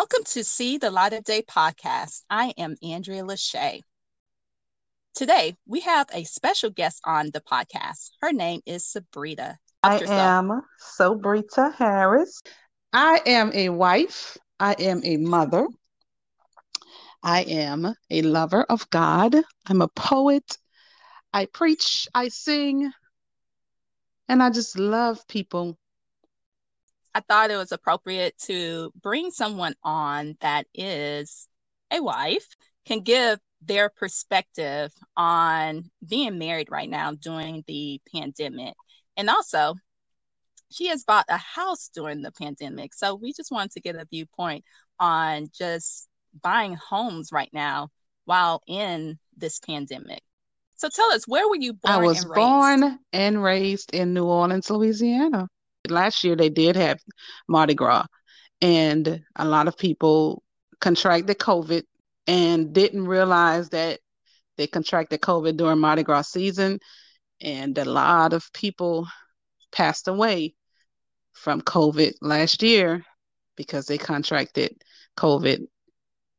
Welcome 0.00 0.24
to 0.28 0.44
See 0.44 0.78
the 0.78 0.90
Light 0.90 1.12
of 1.12 1.24
Day 1.24 1.42
podcast. 1.42 2.22
I 2.30 2.54
am 2.56 2.74
Andrea 2.82 3.22
Lachey. 3.22 3.82
Today, 5.14 5.56
we 5.66 5.80
have 5.80 6.06
a 6.14 6.24
special 6.24 6.70
guest 6.70 7.02
on 7.04 7.32
the 7.34 7.42
podcast. 7.42 8.08
Her 8.22 8.32
name 8.32 8.62
is 8.64 8.82
Sabrita. 8.82 9.56
I 9.82 10.00
am 10.06 10.62
Sabrita 10.80 11.74
Harris. 11.74 12.40
I 12.94 13.20
am 13.26 13.52
a 13.52 13.68
wife. 13.68 14.38
I 14.58 14.72
am 14.78 15.02
a 15.04 15.18
mother. 15.18 15.68
I 17.22 17.42
am 17.42 17.94
a 18.08 18.22
lover 18.22 18.62
of 18.62 18.88
God. 18.88 19.36
I'm 19.66 19.82
a 19.82 19.88
poet. 19.88 20.56
I 21.34 21.44
preach, 21.44 22.08
I 22.14 22.28
sing, 22.28 22.90
and 24.30 24.42
I 24.42 24.48
just 24.48 24.78
love 24.78 25.28
people 25.28 25.76
I 27.14 27.20
thought 27.20 27.50
it 27.50 27.56
was 27.56 27.72
appropriate 27.72 28.38
to 28.42 28.92
bring 29.00 29.30
someone 29.30 29.74
on 29.82 30.36
that 30.40 30.66
is 30.74 31.48
a 31.90 32.00
wife, 32.02 32.46
can 32.86 33.00
give 33.00 33.38
their 33.62 33.90
perspective 33.90 34.92
on 35.16 35.90
being 36.06 36.38
married 36.38 36.70
right 36.70 36.88
now 36.88 37.12
during 37.12 37.64
the 37.66 38.00
pandemic. 38.14 38.74
And 39.16 39.28
also, 39.28 39.74
she 40.70 40.86
has 40.86 41.04
bought 41.04 41.26
a 41.28 41.36
house 41.36 41.90
during 41.94 42.22
the 42.22 42.32
pandemic. 42.32 42.94
So 42.94 43.16
we 43.16 43.32
just 43.32 43.50
wanted 43.50 43.72
to 43.72 43.80
get 43.80 43.96
a 43.96 44.06
viewpoint 44.08 44.64
on 44.98 45.48
just 45.52 46.08
buying 46.42 46.74
homes 46.74 47.32
right 47.32 47.50
now 47.52 47.88
while 48.24 48.62
in 48.68 49.18
this 49.36 49.58
pandemic. 49.58 50.22
So 50.76 50.88
tell 50.88 51.12
us, 51.12 51.26
where 51.26 51.48
were 51.48 51.56
you 51.56 51.74
born? 51.74 51.94
I 51.94 51.98
was 51.98 52.24
and 52.24 52.34
born 52.34 52.98
and 53.12 53.42
raised 53.42 53.92
in 53.92 54.14
New 54.14 54.24
Orleans, 54.24 54.70
Louisiana 54.70 55.48
last 55.90 56.24
year 56.24 56.36
they 56.36 56.48
did 56.48 56.76
have 56.76 57.00
Mardi 57.48 57.74
Gras, 57.74 58.06
and 58.60 59.22
a 59.36 59.44
lot 59.44 59.68
of 59.68 59.76
people 59.76 60.42
contracted 60.80 61.38
COVID 61.38 61.82
and 62.26 62.72
didn't 62.72 63.06
realize 63.06 63.70
that 63.70 64.00
they 64.56 64.66
contracted 64.66 65.20
COVID 65.20 65.56
during 65.56 65.78
Mardi 65.78 66.02
Gras 66.02 66.28
season, 66.28 66.78
and 67.40 67.76
a 67.78 67.84
lot 67.84 68.32
of 68.32 68.52
people 68.52 69.06
passed 69.72 70.08
away 70.08 70.54
from 71.32 71.62
COVID 71.62 72.14
last 72.20 72.62
year 72.62 73.04
because 73.56 73.86
they 73.86 73.98
contracted 73.98 74.82
COVID 75.16 75.66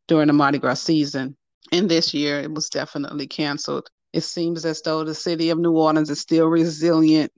during 0.08 0.28
the 0.28 0.34
Mardi 0.34 0.60
Gras 0.60 0.82
season. 0.82 1.36
And 1.72 1.90
this 1.90 2.14
year 2.14 2.40
it 2.40 2.52
was 2.52 2.70
definitely 2.70 3.28
canceled. 3.28 3.90
It 4.14 4.22
seems 4.22 4.66
as 4.66 4.82
though 4.82 5.04
the 5.04 5.16
city 5.16 5.50
of 5.50 5.58
New 5.58 5.72
Orleans 5.72 6.10
is 6.10 6.20
still 6.20 6.48
resilient 6.48 7.32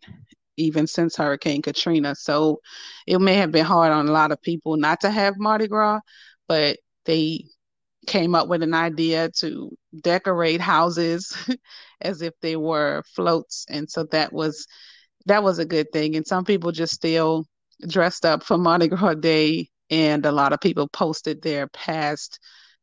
even 0.57 0.87
since 0.87 1.15
Hurricane 1.15 1.61
Katrina. 1.61 2.15
So 2.15 2.59
it 3.07 3.19
may 3.19 3.35
have 3.35 3.51
been 3.51 3.65
hard 3.65 3.91
on 3.91 4.07
a 4.07 4.11
lot 4.11 4.31
of 4.31 4.41
people 4.41 4.77
not 4.77 5.01
to 5.01 5.09
have 5.09 5.35
Mardi 5.37 5.67
Gras, 5.67 5.99
but 6.47 6.77
they 7.05 7.45
came 8.07 8.35
up 8.35 8.47
with 8.47 8.63
an 8.63 8.73
idea 8.73 9.29
to 9.29 9.71
decorate 10.01 10.61
houses 10.61 11.35
as 12.01 12.21
if 12.21 12.33
they 12.41 12.55
were 12.55 13.01
floats 13.15 13.65
and 13.69 13.89
so 13.89 14.03
that 14.03 14.33
was 14.33 14.67
that 15.25 15.41
was 15.41 15.59
a 15.59 15.65
good 15.65 15.87
thing 15.93 16.15
and 16.15 16.27
some 16.27 16.43
people 16.43 16.71
just 16.71 16.93
still 16.93 17.45
dressed 17.87 18.25
up 18.25 18.43
for 18.43 18.57
Mardi 18.57 18.89
Gras 18.89 19.15
day 19.15 19.69
and 19.89 20.25
a 20.25 20.31
lot 20.31 20.53
of 20.53 20.59
people 20.59 20.87
posted 20.89 21.41
their 21.41 21.67
past 21.67 22.39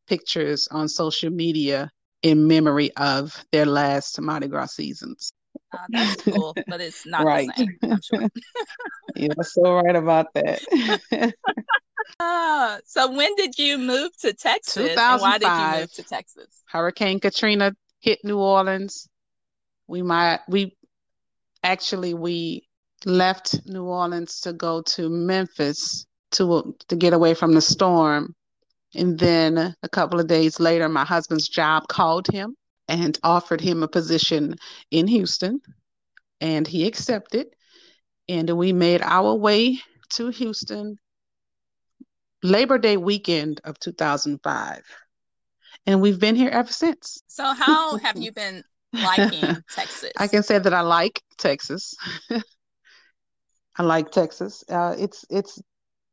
pictures 0.06 0.68
on 0.70 0.88
social 0.88 1.30
media 1.30 1.91
in 2.22 2.46
memory 2.46 2.91
of 2.96 3.44
their 3.52 3.66
last 3.66 4.20
Mardi 4.20 4.48
Gras 4.48 4.74
seasons. 4.74 5.32
Uh, 5.73 5.79
that's 5.91 6.23
cool, 6.23 6.55
but 6.67 6.81
it's 6.81 7.06
not 7.06 7.25
right. 7.25 7.48
the 7.48 7.55
same. 7.56 7.79
I'm 7.83 8.01
sure. 8.03 8.29
You're 9.17 9.45
so 9.45 9.75
right 9.75 9.95
about 9.95 10.27
that. 10.34 11.34
uh, 12.20 12.78
so 12.84 13.12
when 13.12 13.34
did 13.37 13.59
you 13.59 13.78
move 13.78 14.16
to 14.19 14.33
Texas? 14.33 14.75
2005. 14.75 15.12
And 15.12 15.21
why 15.21 15.39
did 15.39 15.47
you 15.47 15.81
move 15.81 15.93
to 15.94 16.03
Texas? 16.03 16.62
Hurricane 16.69 17.21
Katrina 17.21 17.72
hit 18.00 18.19
New 18.25 18.39
Orleans. 18.39 19.09
We 19.87 20.03
might 20.03 20.41
we 20.49 20.77
actually 21.62 22.15
we 22.15 22.66
left 23.05 23.60
New 23.66 23.84
Orleans 23.84 24.41
to 24.41 24.53
go 24.53 24.83
to 24.83 25.09
Memphis 25.09 26.06
to 26.33 26.77
to 26.89 26.97
get 26.97 27.12
away 27.12 27.34
from 27.34 27.53
the 27.53 27.60
storm. 27.60 28.34
And 28.94 29.19
then 29.19 29.75
a 29.84 29.89
couple 29.89 30.19
of 30.19 30.27
days 30.27 30.59
later, 30.59 30.89
my 30.89 31.05
husband's 31.05 31.49
job 31.49 31.87
called 31.89 32.27
him 32.27 32.56
and 32.91 33.17
offered 33.23 33.61
him 33.61 33.84
a 33.84 33.89
position 33.89 34.56
in 34.91 35.06
Houston, 35.06 35.61
and 36.41 36.67
he 36.67 36.87
accepted. 36.87 37.47
And 38.28 38.51
we 38.51 38.73
made 38.73 39.01
our 39.01 39.34
way 39.34 39.78
to 40.11 40.28
Houston 40.28 40.97
Labor 42.43 42.78
Day 42.78 42.97
weekend 42.97 43.61
of 43.65 43.78
2005. 43.78 44.83
And 45.87 46.01
we've 46.01 46.19
been 46.19 46.34
here 46.34 46.51
ever 46.51 46.71
since. 46.71 47.23
So, 47.28 47.45
how 47.55 47.97
have 48.03 48.19
you 48.19 48.33
been 48.33 48.65
liking 48.93 49.62
Texas? 49.71 50.12
I 50.19 50.27
can 50.27 50.43
say 50.43 50.59
that 50.59 50.75
I 50.75 50.81
like 50.81 51.22
Texas. 51.39 51.95
I 53.78 53.83
like 53.84 54.11
Texas. 54.11 54.65
Uh, 54.69 54.97
it's 54.99 55.25
it's 55.31 55.62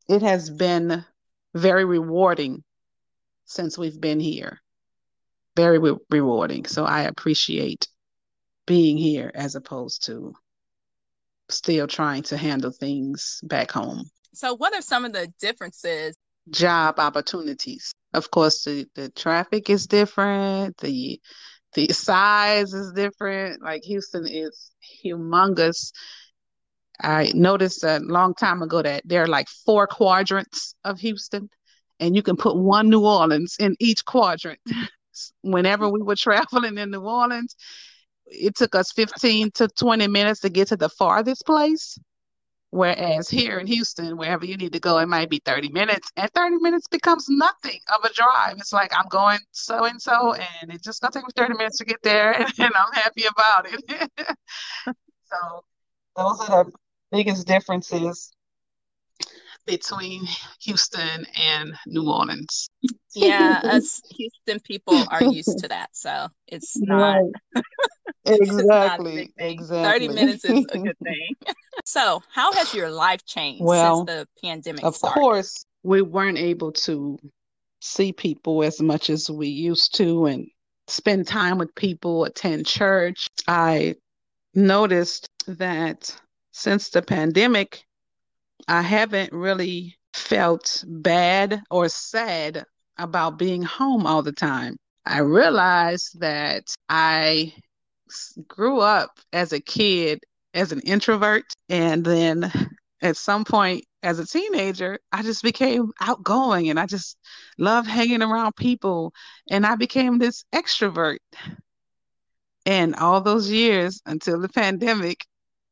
it 0.07 0.21
has 0.21 0.51
been 0.51 1.03
very 1.55 1.85
rewarding 1.85 2.63
since 3.45 3.77
we've 3.77 3.99
been 3.99 4.19
here 4.19 4.61
very 5.57 5.79
re- 5.79 5.97
rewarding. 6.11 6.65
So 6.65 6.85
I 6.85 7.01
appreciate 7.01 7.87
being 8.67 8.97
here 8.97 9.31
as 9.33 9.55
opposed 9.55 10.05
to 10.05 10.33
still 11.49 11.87
trying 11.87 12.23
to 12.23 12.37
handle 12.37 12.71
things 12.71 13.39
back 13.43 13.71
home. 13.71 14.03
So, 14.33 14.55
what 14.55 14.73
are 14.75 14.81
some 14.81 15.03
of 15.03 15.13
the 15.13 15.27
differences? 15.41 16.15
Job 16.49 16.99
opportunities. 16.99 17.91
Of 18.13 18.29
course, 18.31 18.63
the, 18.63 18.85
the 18.95 19.09
traffic 19.09 19.69
is 19.69 19.87
different. 19.87 20.77
The 20.77 21.19
the 21.73 21.87
size 21.89 22.73
is 22.73 22.93
different. 22.93 23.61
Like 23.61 23.81
Houston 23.83 24.27
is 24.27 24.71
humongous. 25.03 25.91
I 27.01 27.31
noticed 27.35 27.83
a 27.83 27.99
long 27.99 28.33
time 28.33 28.61
ago 28.61 28.81
that 28.81 29.03
there 29.05 29.23
are 29.23 29.27
like 29.27 29.47
four 29.65 29.87
quadrants 29.87 30.75
of 30.83 30.99
Houston, 30.99 31.49
and 31.99 32.15
you 32.15 32.23
can 32.23 32.37
put 32.37 32.55
one 32.55 32.89
New 32.89 33.05
Orleans 33.05 33.55
in 33.59 33.75
each 33.79 34.05
quadrant. 34.05 34.59
whenever 35.41 35.89
we 35.89 36.01
were 36.01 36.15
traveling 36.17 36.77
in 36.77 36.91
New 36.91 37.01
Orleans, 37.01 37.55
it 38.25 38.55
took 38.55 38.75
us 38.75 38.91
15 38.91 39.51
to 39.51 39.67
20 39.67 40.07
minutes 40.07 40.41
to 40.41 40.49
get 40.49 40.67
to 40.69 40.77
the 40.77 40.89
farthest 40.89 41.45
place. 41.45 41.97
Whereas 42.69 43.29
here 43.29 43.59
in 43.59 43.67
Houston, 43.67 44.17
wherever 44.17 44.43
you 44.43 44.57
need 44.57 44.73
to 44.73 44.79
go, 44.79 44.97
it 44.97 45.07
might 45.07 45.29
be 45.29 45.41
30 45.45 45.69
minutes, 45.69 46.11
and 46.17 46.29
30 46.33 46.57
minutes 46.57 46.85
becomes 46.89 47.27
nothing 47.29 47.79
of 47.95 48.03
a 48.03 48.13
drive. 48.13 48.57
It's 48.57 48.73
like 48.73 48.91
I'm 48.93 49.07
going 49.07 49.39
so 49.51 49.85
and 49.85 50.01
so, 50.01 50.33
and 50.33 50.73
it's 50.73 50.83
just 50.83 51.01
gonna 51.01 51.13
take 51.13 51.23
me 51.23 51.31
30 51.35 51.53
minutes 51.53 51.77
to 51.77 51.85
get 51.85 52.01
there, 52.03 52.33
and, 52.39 52.51
and 52.59 52.73
I'm 52.75 52.91
happy 52.91 53.23
about 53.23 53.67
it. 53.71 54.09
so, 54.85 55.63
those 56.17 56.49
are 56.49 56.65
the 56.65 56.71
biggest 57.09 57.47
differences 57.47 58.33
between 59.67 60.25
Houston 60.61 61.25
and 61.35 61.73
New 61.85 62.09
Orleans. 62.09 62.69
Yeah, 63.13 63.61
us 63.63 64.01
Houston 64.09 64.59
people 64.61 65.05
are 65.11 65.23
used 65.23 65.59
to 65.59 65.67
that, 65.67 65.89
so 65.91 66.29
it's 66.47 66.79
not 66.79 67.21
right. 67.53 67.63
exactly 68.25 69.31
not 69.37 69.45
exactly. 69.45 70.07
Thirty 70.07 70.07
minutes 70.07 70.45
is 70.45 70.65
a 70.71 70.77
good 70.79 70.97
thing. 71.03 71.35
so, 71.85 72.23
how 72.33 72.51
has 72.53 72.73
your 72.73 72.89
life 72.89 73.23
changed 73.25 73.63
well, 73.63 74.05
since 74.05 74.07
the 74.07 74.27
pandemic? 74.41 74.83
Of 74.83 74.95
started? 74.95 75.19
course, 75.19 75.65
we 75.83 76.01
weren't 76.01 76.39
able 76.39 76.71
to 76.71 77.19
see 77.81 78.11
people 78.11 78.63
as 78.63 78.81
much 78.81 79.09
as 79.11 79.29
we 79.29 79.47
used 79.47 79.95
to, 79.97 80.25
and 80.25 80.47
spend 80.87 81.27
time 81.27 81.57
with 81.57 81.75
people, 81.75 82.23
attend 82.23 82.65
church. 82.65 83.27
I 83.47 83.95
noticed 84.55 85.27
that 85.47 86.15
since 86.51 86.89
the 86.89 87.01
pandemic, 87.01 87.83
I 88.67 88.81
haven't 88.81 89.31
really 89.31 89.97
felt 90.13 90.83
bad 90.87 91.61
or 91.69 91.87
sad 91.89 92.65
about 92.97 93.37
being 93.37 93.61
home 93.61 94.05
all 94.05 94.23
the 94.23 94.31
time. 94.31 94.77
I 95.05 95.19
realized 95.19 96.19
that 96.19 96.63
I 96.89 97.53
grew 98.47 98.79
up 98.79 99.19
as 99.31 99.53
a 99.53 99.59
kid 99.59 100.19
as 100.53 100.71
an 100.71 100.81
introvert 100.81 101.45
and 101.69 102.03
then 102.03 102.51
at 103.01 103.15
some 103.15 103.45
point 103.45 103.85
as 104.03 104.19
a 104.19 104.25
teenager 104.25 104.99
I 105.11 105.21
just 105.21 105.43
became 105.43 105.91
outgoing 105.99 106.69
and 106.69 106.79
I 106.79 106.85
just 106.85 107.17
loved 107.57 107.87
hanging 107.87 108.21
around 108.21 108.55
people 108.55 109.13
and 109.49 109.65
I 109.65 109.75
became 109.75 110.17
this 110.17 110.43
extrovert. 110.53 111.19
And 112.65 112.95
all 112.95 113.21
those 113.21 113.49
years 113.49 114.01
until 114.05 114.41
the 114.41 114.49
pandemic 114.49 115.25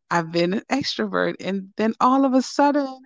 I've 0.09 0.31
been 0.31 0.53
an 0.53 0.63
extrovert. 0.71 1.35
And 1.39 1.69
then 1.77 1.93
all 1.99 2.25
of 2.25 2.33
a 2.33 2.41
sudden, 2.41 2.99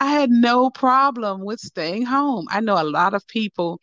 I 0.00 0.10
had 0.10 0.30
no 0.30 0.70
problem 0.70 1.44
with 1.44 1.60
staying 1.60 2.06
home. 2.06 2.46
I 2.50 2.60
know 2.60 2.80
a 2.80 2.84
lot 2.84 3.14
of 3.14 3.26
people 3.26 3.80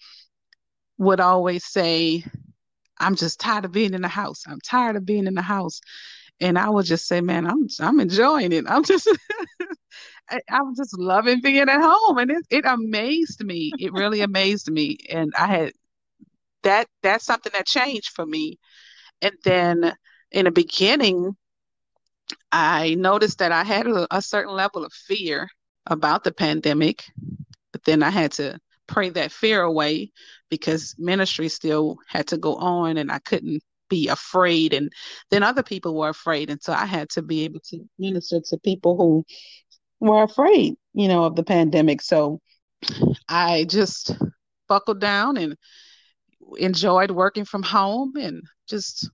would 0.98 1.20
always 1.20 1.66
say, 1.66 2.24
I'm 3.00 3.16
just 3.16 3.40
tired 3.40 3.66
of 3.66 3.72
being 3.72 3.94
in 3.94 4.02
the 4.02 4.08
house. 4.08 4.44
I'm 4.48 4.60
tired 4.62 4.96
of 4.96 5.06
being 5.06 5.28
in 5.28 5.34
the 5.34 5.42
house. 5.42 5.82
And 6.40 6.58
I 6.58 6.70
would 6.70 6.86
just 6.86 7.08
say, 7.08 7.22
man, 7.22 7.48
I'm 7.48 7.68
I'm 7.80 8.00
enjoying 8.00 8.52
it. 8.52 8.66
I'm 8.68 8.84
just 8.84 9.08
I, 10.30 10.40
am 10.50 10.74
just 10.76 10.98
loving 10.98 11.42
being 11.42 11.70
at 11.70 11.82
home, 11.82 12.18
and 12.18 12.32
it 12.32 12.46
it 12.50 12.66
amazed 12.66 13.44
me. 13.44 13.72
It 13.80 13.94
really 13.94 14.22
amazed 14.22 14.72
me, 14.72 14.98
and 15.10 15.34
I 15.38 15.48
had 15.48 15.74
that 16.64 16.88
that's 17.04 17.26
something 17.26 17.52
that 17.54 17.68
changed 17.68 18.12
for 18.16 18.26
me. 18.26 18.60
And 19.22 19.36
then 19.44 19.96
in 20.32 20.46
the 20.46 20.52
beginning, 20.52 21.36
I 22.52 22.96
noticed 22.96 23.40
that 23.40 23.52
I 23.52 23.64
had 23.64 23.88
a, 23.88 24.08
a 24.16 24.22
certain 24.22 24.54
level 24.54 24.86
of 24.86 24.94
fear 24.94 25.50
about 25.88 26.24
the 26.24 26.32
pandemic, 26.32 27.04
but 27.72 27.84
then 27.84 28.04
I 28.04 28.10
had 28.10 28.32
to 28.34 28.60
pray 28.88 29.10
that 29.10 29.32
fear 29.32 29.62
away 29.62 30.12
because 30.50 30.96
ministry 30.98 31.48
still 31.50 31.98
had 32.08 32.28
to 32.28 32.38
go 32.38 32.56
on 32.56 32.98
and 32.98 33.12
I 33.12 33.20
couldn't 33.20 33.64
be 33.90 34.08
afraid 34.08 34.74
and 34.74 34.92
then 35.32 35.44
other 35.44 35.64
people 35.64 35.96
were 35.96 36.10
afraid 36.10 36.50
and 36.50 36.62
so 36.62 36.72
I 36.72 36.86
had 36.86 37.10
to 37.12 37.22
be 37.22 37.44
able 37.44 37.60
to 37.72 37.80
minister 38.00 38.40
to 38.40 38.58
people 38.58 38.96
who 38.96 39.26
were 40.00 40.24
afraid, 40.24 40.76
you 40.94 41.08
know, 41.08 41.26
of 41.26 41.36
the 41.36 41.44
pandemic. 41.44 42.02
So 42.02 42.40
I 43.28 43.66
just 43.66 44.16
buckled 44.68 45.02
down 45.02 45.38
and 45.38 45.58
enjoyed 46.58 47.12
working 47.12 47.46
from 47.46 47.64
home 47.64 48.14
and 48.16 48.44
just 48.68 49.10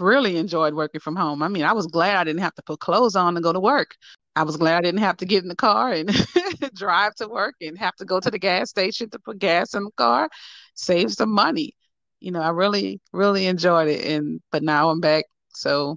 really 0.00 0.36
enjoyed 0.36 0.74
working 0.74 1.00
from 1.00 1.16
home. 1.16 1.42
I 1.42 1.48
mean, 1.48 1.64
I 1.64 1.72
was 1.72 1.86
glad 1.86 2.16
I 2.16 2.24
didn't 2.24 2.42
have 2.42 2.54
to 2.54 2.62
put 2.62 2.80
clothes 2.80 3.16
on 3.16 3.34
to 3.34 3.40
go 3.40 3.52
to 3.52 3.60
work. 3.60 3.96
I 4.34 4.42
was 4.42 4.56
glad 4.56 4.76
I 4.76 4.80
didn't 4.82 5.00
have 5.00 5.16
to 5.18 5.24
get 5.24 5.42
in 5.42 5.48
the 5.48 5.56
car 5.56 5.92
and 5.92 6.08
drive 6.74 7.14
to 7.16 7.28
work 7.28 7.54
and 7.60 7.78
have 7.78 7.96
to 7.96 8.04
go 8.04 8.20
to 8.20 8.30
the 8.30 8.38
gas 8.38 8.70
station 8.70 9.08
to 9.10 9.18
put 9.18 9.38
gas 9.38 9.74
in 9.74 9.84
the 9.84 9.90
car, 9.96 10.28
save 10.74 11.12
some 11.12 11.30
money. 11.30 11.74
You 12.20 12.32
know, 12.32 12.40
I 12.40 12.50
really, 12.50 13.00
really 13.12 13.46
enjoyed 13.46 13.88
it. 13.88 14.04
And 14.04 14.40
but 14.52 14.62
now 14.62 14.90
I'm 14.90 15.00
back. 15.00 15.24
So, 15.54 15.96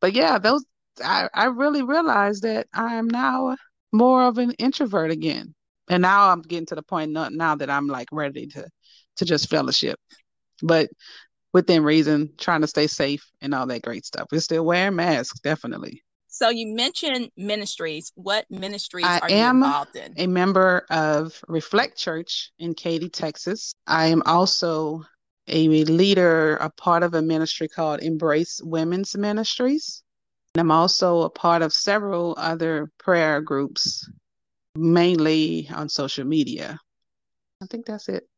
but 0.00 0.12
yeah, 0.12 0.38
those 0.38 0.64
I 1.04 1.28
I 1.34 1.46
really 1.46 1.82
realized 1.82 2.42
that 2.44 2.68
I 2.72 2.96
am 2.96 3.08
now 3.08 3.56
more 3.92 4.24
of 4.24 4.38
an 4.38 4.52
introvert 4.52 5.10
again. 5.10 5.54
And 5.88 6.02
now 6.02 6.30
I'm 6.30 6.42
getting 6.42 6.66
to 6.66 6.76
the 6.76 6.82
point 6.82 7.10
now 7.10 7.56
that 7.56 7.70
I'm 7.70 7.88
like 7.88 8.08
ready 8.12 8.46
to 8.48 8.68
to 9.16 9.24
just 9.24 9.50
fellowship. 9.50 9.98
But 10.62 10.90
within 11.52 11.82
reason, 11.82 12.32
trying 12.38 12.60
to 12.60 12.66
stay 12.66 12.86
safe 12.86 13.24
and 13.40 13.54
all 13.54 13.66
that 13.66 13.82
great 13.82 14.06
stuff. 14.06 14.26
We're 14.30 14.40
still 14.40 14.64
wearing 14.64 14.96
masks, 14.96 15.40
definitely. 15.40 16.02
So 16.28 16.48
you 16.48 16.74
mentioned 16.74 17.30
ministries. 17.36 18.12
What 18.14 18.46
ministries 18.50 19.04
I 19.04 19.18
are 19.20 19.30
you 19.30 19.36
involved 19.36 19.96
in? 19.96 20.14
A 20.16 20.26
member 20.26 20.86
of 20.90 21.42
Reflect 21.48 21.98
Church 21.98 22.52
in 22.58 22.74
Katy, 22.74 23.08
Texas. 23.08 23.72
I 23.86 24.06
am 24.06 24.22
also 24.24 25.02
a 25.48 25.66
leader, 25.66 26.56
a 26.56 26.70
part 26.70 27.02
of 27.02 27.14
a 27.14 27.22
ministry 27.22 27.66
called 27.66 28.00
Embrace 28.00 28.60
Women's 28.62 29.16
Ministries. 29.16 30.02
And 30.54 30.60
I'm 30.60 30.70
also 30.70 31.22
a 31.22 31.30
part 31.30 31.62
of 31.62 31.72
several 31.72 32.34
other 32.38 32.90
prayer 32.98 33.40
groups, 33.40 34.08
mainly 34.76 35.68
on 35.74 35.88
social 35.88 36.24
media. 36.24 36.78
I 37.62 37.66
think 37.66 37.86
that's 37.86 38.08
it. 38.08 38.28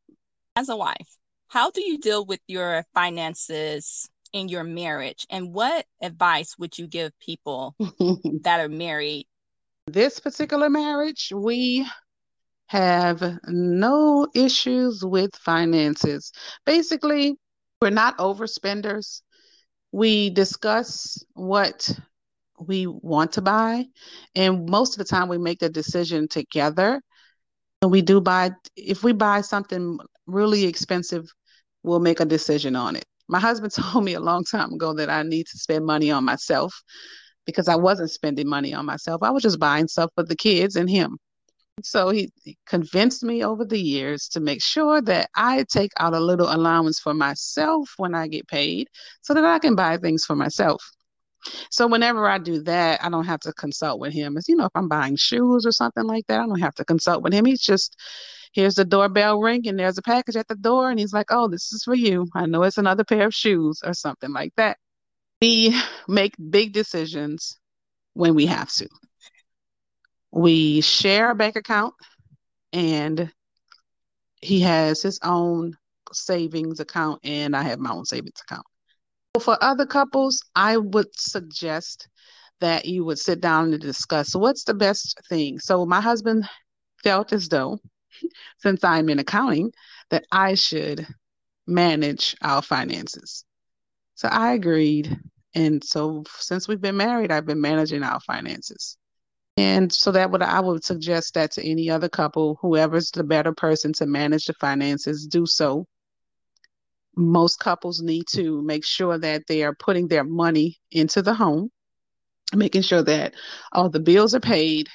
As 0.55 0.69
a 0.69 0.75
wife, 0.75 1.17
how 1.53 1.69
do 1.69 1.83
you 1.83 1.99
deal 1.99 2.25
with 2.25 2.39
your 2.47 2.83
finances 2.95 4.09
in 4.33 4.49
your 4.49 4.63
marriage? 4.63 5.27
And 5.29 5.53
what 5.53 5.85
advice 6.01 6.57
would 6.57 6.75
you 6.79 6.87
give 6.87 7.11
people 7.19 7.75
that 8.41 8.59
are 8.59 8.69
married? 8.69 9.27
This 9.85 10.19
particular 10.19 10.67
marriage 10.67 11.31
we 11.31 11.87
have 12.69 13.21
no 13.45 14.27
issues 14.33 15.05
with 15.05 15.35
finances. 15.35 16.31
Basically 16.65 17.35
we're 17.79 17.91
not 17.91 18.17
overspenders. 18.17 19.21
We 19.91 20.31
discuss 20.31 21.23
what 21.33 21.87
we 22.59 22.87
want 22.87 23.33
to 23.33 23.41
buy 23.43 23.85
and 24.33 24.67
most 24.67 24.93
of 24.93 24.97
the 24.97 25.15
time 25.15 25.29
we 25.29 25.37
make 25.37 25.59
the 25.59 25.69
decision 25.69 26.27
together. 26.27 26.99
And 27.83 27.91
we 27.91 28.01
do 28.01 28.21
buy 28.21 28.53
if 28.75 29.03
we 29.03 29.11
buy 29.11 29.41
something 29.41 29.99
really 30.25 30.63
expensive 30.63 31.27
we'll 31.83 31.99
make 31.99 32.19
a 32.19 32.25
decision 32.25 32.75
on 32.75 32.95
it. 32.95 33.05
My 33.27 33.39
husband 33.39 33.73
told 33.91 34.03
me 34.03 34.13
a 34.13 34.19
long 34.19 34.43
time 34.43 34.73
ago 34.73 34.93
that 34.93 35.09
I 35.09 35.23
need 35.23 35.47
to 35.47 35.57
spend 35.57 35.85
money 35.85 36.11
on 36.11 36.25
myself 36.25 36.73
because 37.45 37.67
I 37.67 37.75
wasn't 37.75 38.11
spending 38.11 38.47
money 38.47 38.73
on 38.73 38.85
myself. 38.85 39.21
I 39.21 39.31
was 39.31 39.43
just 39.43 39.59
buying 39.59 39.87
stuff 39.87 40.11
for 40.15 40.23
the 40.23 40.35
kids 40.35 40.75
and 40.75 40.89
him. 40.89 41.17
So 41.81 42.09
he, 42.11 42.31
convinced 42.67 43.23
me 43.23 43.43
over 43.43 43.65
the 43.65 43.79
years 43.79 44.27
to 44.29 44.39
make 44.39 44.61
sure 44.61 45.01
that 45.01 45.29
I 45.35 45.65
take 45.71 45.91
out 45.99 46.13
a 46.13 46.19
little 46.19 46.53
allowance 46.53 46.99
for 46.99 47.13
myself 47.13 47.89
when 47.97 48.13
I 48.13 48.27
get 48.27 48.47
paid 48.47 48.89
so 49.21 49.33
that 49.33 49.43
I 49.43 49.59
can 49.59 49.75
buy 49.75 49.97
things 49.97 50.23
for 50.23 50.35
myself. 50.35 50.83
So 51.71 51.87
whenever 51.87 52.27
I 52.27 52.37
do 52.37 52.61
that, 52.63 53.03
I 53.03 53.09
don't 53.09 53.25
have 53.25 53.39
to 53.41 53.53
consult 53.53 53.99
with 53.99 54.13
him. 54.13 54.37
As 54.37 54.47
you 54.47 54.55
know, 54.55 54.65
if 54.65 54.71
I'm 54.75 54.87
buying 54.87 55.15
shoes 55.17 55.65
or 55.65 55.71
something 55.71 56.05
like 56.05 56.25
that, 56.27 56.39
I 56.39 56.45
don't 56.45 56.59
have 56.59 56.75
to 56.75 56.85
consult 56.85 57.23
with 57.23 57.33
him. 57.33 57.45
He's 57.45 57.61
just 57.61 57.97
here's 58.53 58.75
the 58.75 58.85
doorbell 58.85 59.39
ring 59.39 59.67
and 59.67 59.77
there's 59.77 59.97
a 59.97 60.01
package 60.01 60.35
at 60.35 60.47
the 60.47 60.55
door 60.55 60.89
and 60.89 60.99
he's 60.99 61.13
like 61.13 61.27
oh 61.31 61.47
this 61.47 61.73
is 61.73 61.83
for 61.83 61.95
you. 61.95 62.27
I 62.33 62.45
know 62.45 62.63
it's 62.63 62.77
another 62.77 63.03
pair 63.03 63.27
of 63.27 63.33
shoes 63.33 63.81
or 63.83 63.93
something 63.93 64.31
like 64.31 64.53
that. 64.55 64.77
We 65.41 65.75
make 66.07 66.35
big 66.49 66.73
decisions 66.73 67.59
when 68.13 68.35
we 68.35 68.45
have 68.45 68.71
to. 68.73 68.87
We 70.31 70.81
share 70.81 71.31
a 71.31 71.35
bank 71.35 71.55
account 71.55 71.93
and 72.71 73.31
he 74.41 74.61
has 74.61 75.01
his 75.01 75.19
own 75.23 75.75
savings 76.11 76.79
account 76.79 77.19
and 77.23 77.55
i 77.55 77.63
have 77.63 77.79
my 77.79 77.91
own 77.91 78.05
savings 78.05 78.39
account. 78.47 78.65
For 79.41 79.57
other 79.61 79.85
couples 79.85 80.41
i 80.55 80.77
would 80.77 81.07
suggest 81.17 82.07
that 82.59 82.85
you 82.85 83.03
would 83.03 83.19
sit 83.19 83.41
down 83.41 83.73
and 83.73 83.81
discuss 83.81 84.35
what's 84.35 84.63
the 84.63 84.73
best 84.73 85.19
thing. 85.27 85.59
So 85.59 85.85
my 85.85 85.99
husband 85.99 86.47
felt 87.03 87.33
as 87.33 87.49
though 87.49 87.79
since 88.57 88.83
I'm 88.83 89.09
in 89.09 89.19
accounting, 89.19 89.71
that 90.09 90.25
I 90.31 90.55
should 90.55 91.07
manage 91.67 92.35
our 92.41 92.61
finances. 92.61 93.45
So 94.15 94.27
I 94.27 94.53
agreed. 94.53 95.17
And 95.55 95.83
so 95.83 96.23
since 96.27 96.67
we've 96.67 96.81
been 96.81 96.97
married, 96.97 97.31
I've 97.31 97.45
been 97.45 97.61
managing 97.61 98.03
our 98.03 98.19
finances. 98.21 98.97
And 99.57 99.93
so 99.93 100.11
that 100.11 100.31
would 100.31 100.41
I 100.41 100.59
would 100.59 100.83
suggest 100.83 101.35
that 101.35 101.51
to 101.51 101.69
any 101.69 101.89
other 101.89 102.09
couple, 102.09 102.57
whoever's 102.61 103.11
the 103.11 103.23
better 103.23 103.53
person 103.53 103.93
to 103.93 104.07
manage 104.07 104.45
the 104.45 104.53
finances, 104.53 105.27
do 105.27 105.45
so. 105.45 105.85
Most 107.15 107.59
couples 107.59 108.01
need 108.01 108.25
to 108.29 108.63
make 108.63 108.83
sure 108.83 109.19
that 109.19 109.45
they 109.47 109.63
are 109.63 109.75
putting 109.75 110.07
their 110.07 110.23
money 110.23 110.79
into 110.91 111.21
the 111.21 111.35
home, 111.35 111.69
making 112.55 112.81
sure 112.81 113.03
that 113.03 113.35
all 113.71 113.89
the 113.89 113.99
bills 113.99 114.33
are 114.33 114.39
paid 114.39 114.89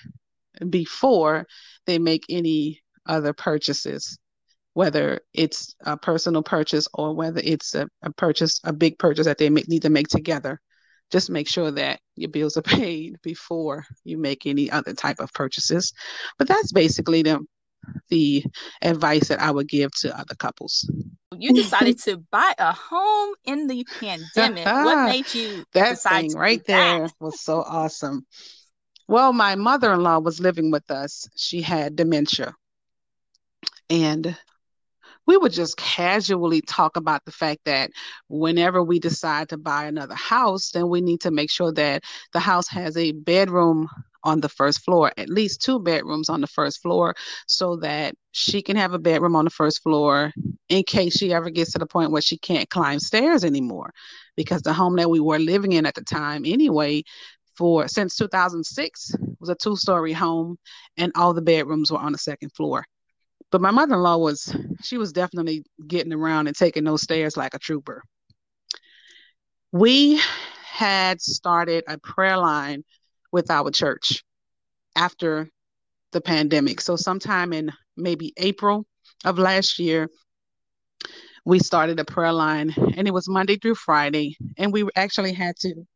before 0.68 1.46
they 1.86 2.00
make 2.00 2.24
any 2.28 2.82
other 3.08 3.32
purchases, 3.32 4.18
whether 4.74 5.20
it's 5.34 5.74
a 5.84 5.96
personal 5.96 6.42
purchase 6.42 6.86
or 6.94 7.14
whether 7.14 7.40
it's 7.42 7.74
a, 7.74 7.88
a 8.02 8.12
purchase, 8.12 8.60
a 8.64 8.72
big 8.72 8.98
purchase 8.98 9.26
that 9.26 9.38
they 9.38 9.50
make, 9.50 9.68
need 9.68 9.82
to 9.82 9.90
make 9.90 10.08
together. 10.08 10.60
Just 11.10 11.30
make 11.30 11.48
sure 11.48 11.70
that 11.70 12.00
your 12.16 12.30
bills 12.30 12.56
are 12.56 12.62
paid 12.80 13.16
before 13.22 13.84
you 14.04 14.18
make 14.18 14.46
any 14.46 14.70
other 14.70 14.92
type 14.92 15.20
of 15.20 15.32
purchases. 15.32 15.92
But 16.38 16.48
that's 16.48 16.72
basically 16.72 17.22
the 17.22 17.40
the 18.08 18.44
advice 18.82 19.28
that 19.28 19.40
I 19.40 19.50
would 19.50 19.68
give 19.68 19.90
to 20.00 20.18
other 20.18 20.34
couples. 20.34 20.90
You 21.36 21.54
decided 21.54 21.98
to 22.00 22.18
buy 22.30 22.52
a 22.58 22.72
home 22.72 23.34
in 23.44 23.66
the 23.66 23.86
pandemic. 24.00 24.66
what 24.84 25.04
made 25.06 25.32
you 25.32 25.64
that 25.74 25.98
thing 25.98 26.32
right 26.34 26.62
there 26.66 27.00
that? 27.00 27.12
was 27.20 27.40
so 27.40 27.62
awesome. 27.62 28.26
Well, 29.06 29.32
my 29.32 29.54
mother-in-law 29.54 30.18
was 30.18 30.40
living 30.40 30.70
with 30.70 30.90
us. 30.90 31.28
She 31.34 31.62
had 31.62 31.96
dementia. 31.96 32.54
And 33.90 34.36
we 35.26 35.36
would 35.36 35.52
just 35.52 35.76
casually 35.76 36.62
talk 36.62 36.96
about 36.96 37.24
the 37.24 37.32
fact 37.32 37.60
that 37.66 37.90
whenever 38.28 38.82
we 38.82 38.98
decide 38.98 39.50
to 39.50 39.58
buy 39.58 39.84
another 39.84 40.14
house, 40.14 40.70
then 40.70 40.88
we 40.88 41.00
need 41.00 41.20
to 41.20 41.30
make 41.30 41.50
sure 41.50 41.72
that 41.72 42.02
the 42.32 42.40
house 42.40 42.66
has 42.68 42.96
a 42.96 43.12
bedroom 43.12 43.88
on 44.24 44.40
the 44.40 44.48
first 44.48 44.84
floor, 44.84 45.12
at 45.16 45.28
least 45.28 45.62
two 45.62 45.78
bedrooms 45.78 46.28
on 46.28 46.40
the 46.40 46.46
first 46.46 46.80
floor, 46.82 47.14
so 47.46 47.76
that 47.76 48.14
she 48.32 48.62
can 48.62 48.76
have 48.76 48.94
a 48.94 48.98
bedroom 48.98 49.36
on 49.36 49.44
the 49.44 49.50
first 49.50 49.82
floor 49.82 50.32
in 50.68 50.82
case 50.82 51.16
she 51.16 51.32
ever 51.32 51.50
gets 51.50 51.72
to 51.72 51.78
the 51.78 51.86
point 51.86 52.10
where 52.10 52.22
she 52.22 52.38
can't 52.38 52.70
climb 52.70 52.98
stairs 52.98 53.44
anymore. 53.44 53.92
Because 54.36 54.62
the 54.62 54.72
home 54.72 54.96
that 54.96 55.10
we 55.10 55.20
were 55.20 55.38
living 55.38 55.72
in 55.72 55.86
at 55.86 55.94
the 55.94 56.04
time, 56.04 56.44
anyway, 56.46 57.02
for 57.54 57.88
since 57.88 58.14
2006 58.16 59.14
was 59.40 59.48
a 59.50 59.54
two 59.54 59.76
story 59.76 60.12
home, 60.12 60.56
and 60.96 61.12
all 61.16 61.34
the 61.34 61.42
bedrooms 61.42 61.90
were 61.90 61.98
on 61.98 62.12
the 62.12 62.18
second 62.18 62.50
floor. 62.50 62.84
But 63.50 63.60
my 63.60 63.70
mother 63.70 63.94
in 63.94 64.00
law 64.00 64.18
was, 64.18 64.54
she 64.82 64.98
was 64.98 65.12
definitely 65.12 65.64
getting 65.86 66.12
around 66.12 66.46
and 66.46 66.56
taking 66.56 66.84
those 66.84 67.02
stairs 67.02 67.36
like 67.36 67.54
a 67.54 67.58
trooper. 67.58 68.02
We 69.72 70.20
had 70.64 71.20
started 71.20 71.84
a 71.88 71.98
prayer 71.98 72.36
line 72.36 72.84
with 73.32 73.50
our 73.50 73.70
church 73.70 74.22
after 74.96 75.48
the 76.12 76.20
pandemic. 76.20 76.80
So, 76.80 76.96
sometime 76.96 77.52
in 77.52 77.72
maybe 77.96 78.32
April 78.36 78.86
of 79.24 79.38
last 79.38 79.78
year, 79.78 80.08
we 81.44 81.58
started 81.58 81.98
a 81.98 82.04
prayer 82.04 82.32
line 82.32 82.74
and 82.96 83.06
it 83.06 83.14
was 83.14 83.28
Monday 83.28 83.56
through 83.56 83.74
Friday. 83.74 84.36
And 84.56 84.72
we 84.72 84.84
actually 84.96 85.32
had 85.32 85.56
to 85.60 85.86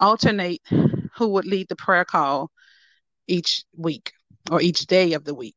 alternate 0.00 0.62
who 1.16 1.28
would 1.28 1.46
lead 1.46 1.68
the 1.68 1.76
prayer 1.76 2.04
call 2.04 2.50
each 3.26 3.64
week 3.76 4.12
or 4.50 4.60
each 4.60 4.86
day 4.86 5.14
of 5.14 5.24
the 5.24 5.34
week. 5.34 5.56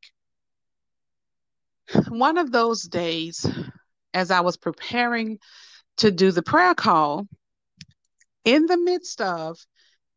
One 2.08 2.38
of 2.38 2.52
those 2.52 2.82
days, 2.82 3.46
as 4.14 4.30
I 4.30 4.40
was 4.40 4.56
preparing 4.56 5.38
to 5.98 6.10
do 6.10 6.30
the 6.30 6.42
prayer 6.42 6.74
call, 6.74 7.26
in 8.44 8.66
the 8.66 8.76
midst 8.76 9.20
of 9.20 9.58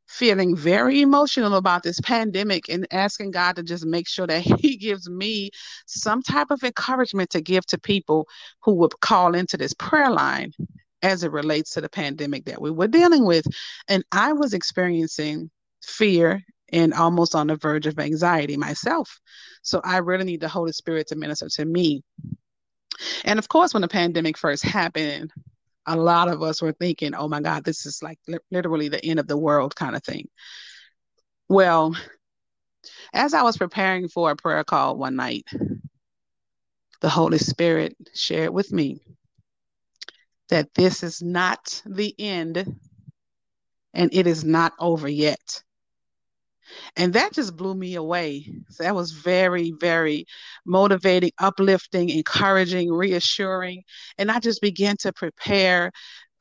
feeling 0.08 0.56
very 0.56 1.02
emotional 1.02 1.56
about 1.56 1.82
this 1.84 2.00
pandemic 2.02 2.70
and 2.70 2.86
asking 2.92 3.32
God 3.32 3.56
to 3.56 3.64
just 3.64 3.86
make 3.86 4.08
sure 4.08 4.28
that 4.28 4.42
He 4.62 4.78
gives 4.78 5.10
me 5.10 5.50
some 5.88 6.22
type 6.22 6.52
of 6.52 6.64
encouragement 6.64 7.32
to 7.32 7.42
give 7.42 7.66
to 7.68 7.80
people 7.80 8.28
who 8.62 8.76
would 8.76 9.00
call 9.00 9.36
into 9.36 9.58
this 9.58 9.74
prayer 9.74 10.12
line 10.12 10.52
as 11.02 11.24
it 11.24 11.32
relates 11.32 11.72
to 11.72 11.82
the 11.82 11.90
pandemic 11.90 12.46
that 12.46 12.62
we 12.62 12.72
were 12.72 12.88
dealing 12.88 13.26
with. 13.26 13.46
And 13.88 14.04
I 14.12 14.34
was 14.34 14.54
experiencing 14.54 15.50
fear 15.82 16.44
and 16.74 16.94
almost 16.94 17.36
on 17.36 17.48
the 17.48 17.56
verge 17.56 17.86
of 17.86 18.00
anxiety 18.00 18.58
myself. 18.58 19.20
So 19.62 19.80
I 19.84 19.98
really 19.98 20.26
need 20.26 20.42
the 20.42 20.50
Holy 20.50 20.74
Spirit 20.74 21.08
to 21.08 21.16
minister 21.16 21.48
to 21.48 21.66
me. 21.66 22.04
And 23.24 23.40
of 23.40 23.48
course, 23.48 23.74
when 23.74 23.82
the 23.82 23.88
pandemic 23.88 24.38
first 24.38 24.64
happened, 24.64 25.32
a 25.86 25.96
lot 25.96 26.30
of 26.30 26.42
us 26.42 26.62
were 26.62 26.74
thinking, 26.74 27.14
oh 27.14 27.28
my 27.28 27.42
God, 27.42 27.64
this 27.64 27.86
is 27.86 28.02
like 28.02 28.18
li- 28.28 28.40
literally 28.52 28.90
the 28.90 29.06
end 29.06 29.20
of 29.20 29.28
the 29.28 29.38
world 29.38 29.76
kind 29.76 29.96
of 29.96 30.04
thing. 30.04 30.28
Well, 31.48 31.96
as 33.14 33.34
I 33.34 33.44
was 33.44 33.58
preparing 33.58 34.08
for 34.08 34.32
a 34.32 34.36
prayer 34.36 34.64
call 34.64 34.98
one 34.98 35.16
night, 35.16 35.48
the 37.02 37.10
Holy 37.10 37.38
Spirit 37.38 37.96
shared 38.16 38.52
with 38.52 38.72
me 38.72 39.02
that 40.50 40.74
this 40.74 41.04
is 41.04 41.22
not 41.22 41.82
the 41.86 42.16
end 42.18 42.80
and 43.94 44.14
it 44.14 44.26
is 44.26 44.44
not 44.44 44.74
over 44.80 45.08
yet. 45.08 45.62
And 46.96 47.14
that 47.14 47.34
just 47.34 47.56
blew 47.56 47.76
me 47.76 47.96
away. 47.96 48.52
So 48.70 48.84
that 48.84 48.96
was 48.96 49.12
very, 49.12 49.74
very 49.80 50.26
motivating, 50.66 51.32
uplifting, 51.40 52.10
encouraging, 52.10 52.92
reassuring. 52.92 53.84
And 54.18 54.32
I 54.32 54.40
just 54.40 54.62
began 54.62 54.98
to 54.98 55.14
prepare 55.14 55.92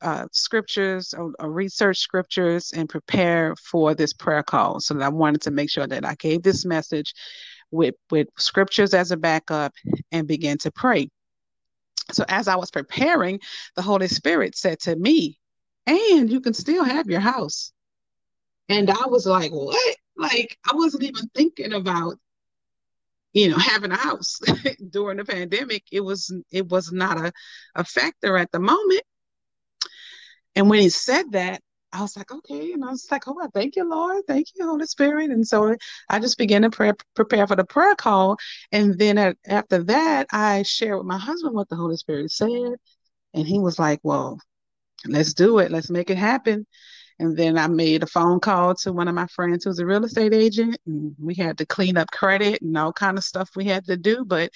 uh, 0.01 0.27
scriptures 0.31 1.13
or, 1.13 1.31
or, 1.39 1.49
research 1.49 1.97
scriptures 1.97 2.73
and 2.75 2.89
prepare 2.89 3.55
for 3.55 3.95
this 3.95 4.11
prayer 4.11 4.43
call. 4.43 4.81
So 4.81 4.95
that 4.95 5.03
I 5.03 5.09
wanted 5.09 5.41
to 5.43 5.51
make 5.51 5.69
sure 5.69 5.87
that 5.87 6.03
I 6.03 6.15
gave 6.15 6.43
this 6.43 6.65
message 6.65 7.13
with, 7.71 7.95
with 8.11 8.27
scriptures 8.37 8.93
as 8.93 9.11
a 9.11 9.17
backup 9.17 9.73
and 10.11 10.27
began 10.27 10.57
to 10.59 10.71
pray. 10.71 11.09
So 12.11 12.25
as 12.27 12.47
I 12.49 12.57
was 12.57 12.69
preparing, 12.69 13.39
the 13.75 13.81
Holy 13.81 14.07
Spirit 14.07 14.57
said 14.57 14.79
to 14.81 14.95
me, 14.95 15.39
and 15.87 16.29
you 16.29 16.41
can 16.41 16.53
still 16.53 16.83
have 16.83 17.07
your 17.07 17.19
house. 17.19 17.71
And 18.69 18.89
I 18.89 19.05
was 19.07 19.25
like, 19.25 19.51
what? 19.51 19.95
Like 20.17 20.57
I 20.69 20.75
wasn't 20.75 21.03
even 21.03 21.27
thinking 21.35 21.73
about, 21.73 22.15
you 23.33 23.49
know, 23.49 23.57
having 23.57 23.91
a 23.91 23.97
house 23.97 24.39
during 24.89 25.17
the 25.17 25.25
pandemic. 25.25 25.83
It 25.91 26.01
was 26.01 26.33
it 26.51 26.69
was 26.69 26.91
not 26.91 27.17
a, 27.19 27.31
a 27.75 27.83
factor 27.83 28.37
at 28.37 28.51
the 28.51 28.59
moment. 28.59 29.03
And 30.55 30.69
when 30.69 30.79
he 30.81 30.89
said 30.89 31.31
that, 31.31 31.61
I 31.93 32.01
was 32.01 32.17
like, 32.17 32.31
okay. 32.31 32.73
And 32.73 32.83
I 32.83 32.89
was 32.89 33.07
like, 33.11 33.27
oh, 33.27 33.49
thank 33.53 33.75
you, 33.75 33.87
Lord. 33.87 34.23
Thank 34.27 34.47
you, 34.55 34.65
Holy 34.65 34.85
Spirit. 34.87 35.29
And 35.29 35.47
so 35.47 35.75
I 36.09 36.19
just 36.19 36.37
began 36.39 36.63
to 36.63 36.71
pray, 36.71 36.91
prepare 37.15 37.45
for 37.45 37.55
the 37.55 37.63
prayer 37.63 37.95
call. 37.95 38.37
And 38.71 38.97
then 38.97 39.17
at, 39.19 39.37
after 39.45 39.83
that, 39.83 40.27
I 40.31 40.63
shared 40.63 40.97
with 40.97 41.05
my 41.05 41.19
husband 41.19 41.53
what 41.53 41.69
the 41.69 41.75
Holy 41.75 41.97
Spirit 41.97 42.31
said. 42.31 42.75
And 43.35 43.47
he 43.47 43.59
was 43.59 43.77
like, 43.77 43.99
well, 44.03 44.39
let's 45.05 45.33
do 45.35 45.59
it. 45.59 45.71
Let's 45.71 45.91
make 45.91 46.09
it 46.09 46.17
happen. 46.17 46.65
And 47.19 47.37
then 47.37 47.57
I 47.57 47.67
made 47.67 48.03
a 48.03 48.07
phone 48.07 48.39
call 48.39 48.75
to 48.75 48.93
one 48.93 49.07
of 49.07 49.15
my 49.15 49.27
friends 49.27 49.63
who's 49.63 49.79
a 49.79 49.85
real 49.85 50.03
estate 50.03 50.33
agent. 50.33 50.77
And 50.85 51.15
we 51.19 51.35
had 51.35 51.57
to 51.59 51.65
clean 51.65 51.97
up 51.97 52.11
credit 52.11 52.61
and 52.61 52.77
all 52.77 52.93
kind 52.93 53.17
of 53.17 53.23
stuff 53.23 53.49
we 53.55 53.65
had 53.65 53.85
to 53.85 53.97
do. 53.97 54.25
But, 54.25 54.51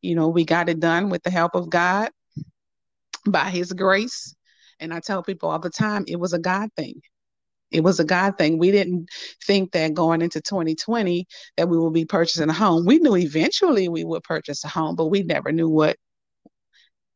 you 0.00 0.14
know, 0.14 0.28
we 0.28 0.44
got 0.44 0.68
it 0.68 0.80
done 0.80 1.10
with 1.10 1.22
the 1.22 1.30
help 1.30 1.54
of 1.54 1.70
God 1.70 2.10
by 3.26 3.50
his 3.50 3.72
grace. 3.72 4.34
And 4.80 4.92
I 4.94 5.00
tell 5.00 5.22
people 5.22 5.50
all 5.50 5.58
the 5.58 5.70
time, 5.70 6.04
it 6.08 6.16
was 6.16 6.32
a 6.32 6.38
God 6.38 6.70
thing. 6.76 7.00
It 7.70 7.82
was 7.82 8.00
a 8.00 8.04
God 8.04 8.38
thing. 8.38 8.58
We 8.58 8.70
didn't 8.70 9.10
think 9.44 9.72
that 9.72 9.92
going 9.94 10.22
into 10.22 10.40
2020 10.40 11.26
that 11.56 11.68
we 11.68 11.78
would 11.78 11.92
be 11.92 12.06
purchasing 12.06 12.48
a 12.48 12.52
home. 12.52 12.86
We 12.86 12.98
knew 12.98 13.16
eventually 13.16 13.88
we 13.88 14.04
would 14.04 14.22
purchase 14.22 14.64
a 14.64 14.68
home, 14.68 14.96
but 14.96 15.06
we 15.06 15.22
never 15.22 15.52
knew 15.52 15.68
what 15.68 15.96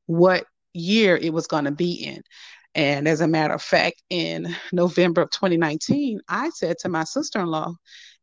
what 0.06 0.46
year 0.74 1.16
it 1.16 1.32
was 1.32 1.46
going 1.46 1.64
to 1.64 1.70
be 1.70 1.92
in. 1.92 2.22
And 2.74 3.06
as 3.06 3.20
a 3.20 3.28
matter 3.28 3.54
of 3.54 3.62
fact, 3.62 4.02
in 4.08 4.54
November 4.72 5.22
of 5.22 5.30
2019, 5.30 6.20
I 6.28 6.50
said 6.50 6.78
to 6.78 6.88
my 6.88 7.04
sister 7.04 7.40
in 7.40 7.46
law, 7.46 7.74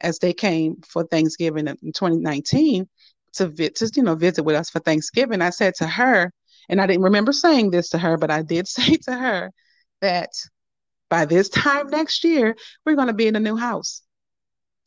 as 0.01 0.17
they 0.19 0.33
came 0.33 0.77
for 0.87 1.03
Thanksgiving 1.03 1.67
in 1.67 1.75
2019 1.93 2.87
to, 3.33 3.47
vi- 3.47 3.71
you 3.95 4.03
know 4.03 4.15
visit 4.15 4.43
with 4.43 4.55
us 4.55 4.69
for 4.69 4.79
Thanksgiving, 4.79 5.41
I 5.41 5.51
said 5.51 5.75
to 5.75 5.87
her, 5.87 6.31
and 6.67 6.81
I 6.81 6.87
didn't 6.87 7.03
remember 7.03 7.31
saying 7.31 7.69
this 7.69 7.89
to 7.89 7.99
her, 7.99 8.17
but 8.17 8.31
I 8.31 8.41
did 8.41 8.67
say 8.67 8.95
to 8.95 9.13
her 9.13 9.51
that 10.01 10.29
by 11.09 11.25
this 11.25 11.49
time 11.49 11.89
next 11.89 12.23
year, 12.23 12.55
we're 12.85 12.95
going 12.95 13.07
to 13.07 13.13
be 13.13 13.27
in 13.27 13.35
a 13.35 13.39
new 13.39 13.55
house. 13.55 14.01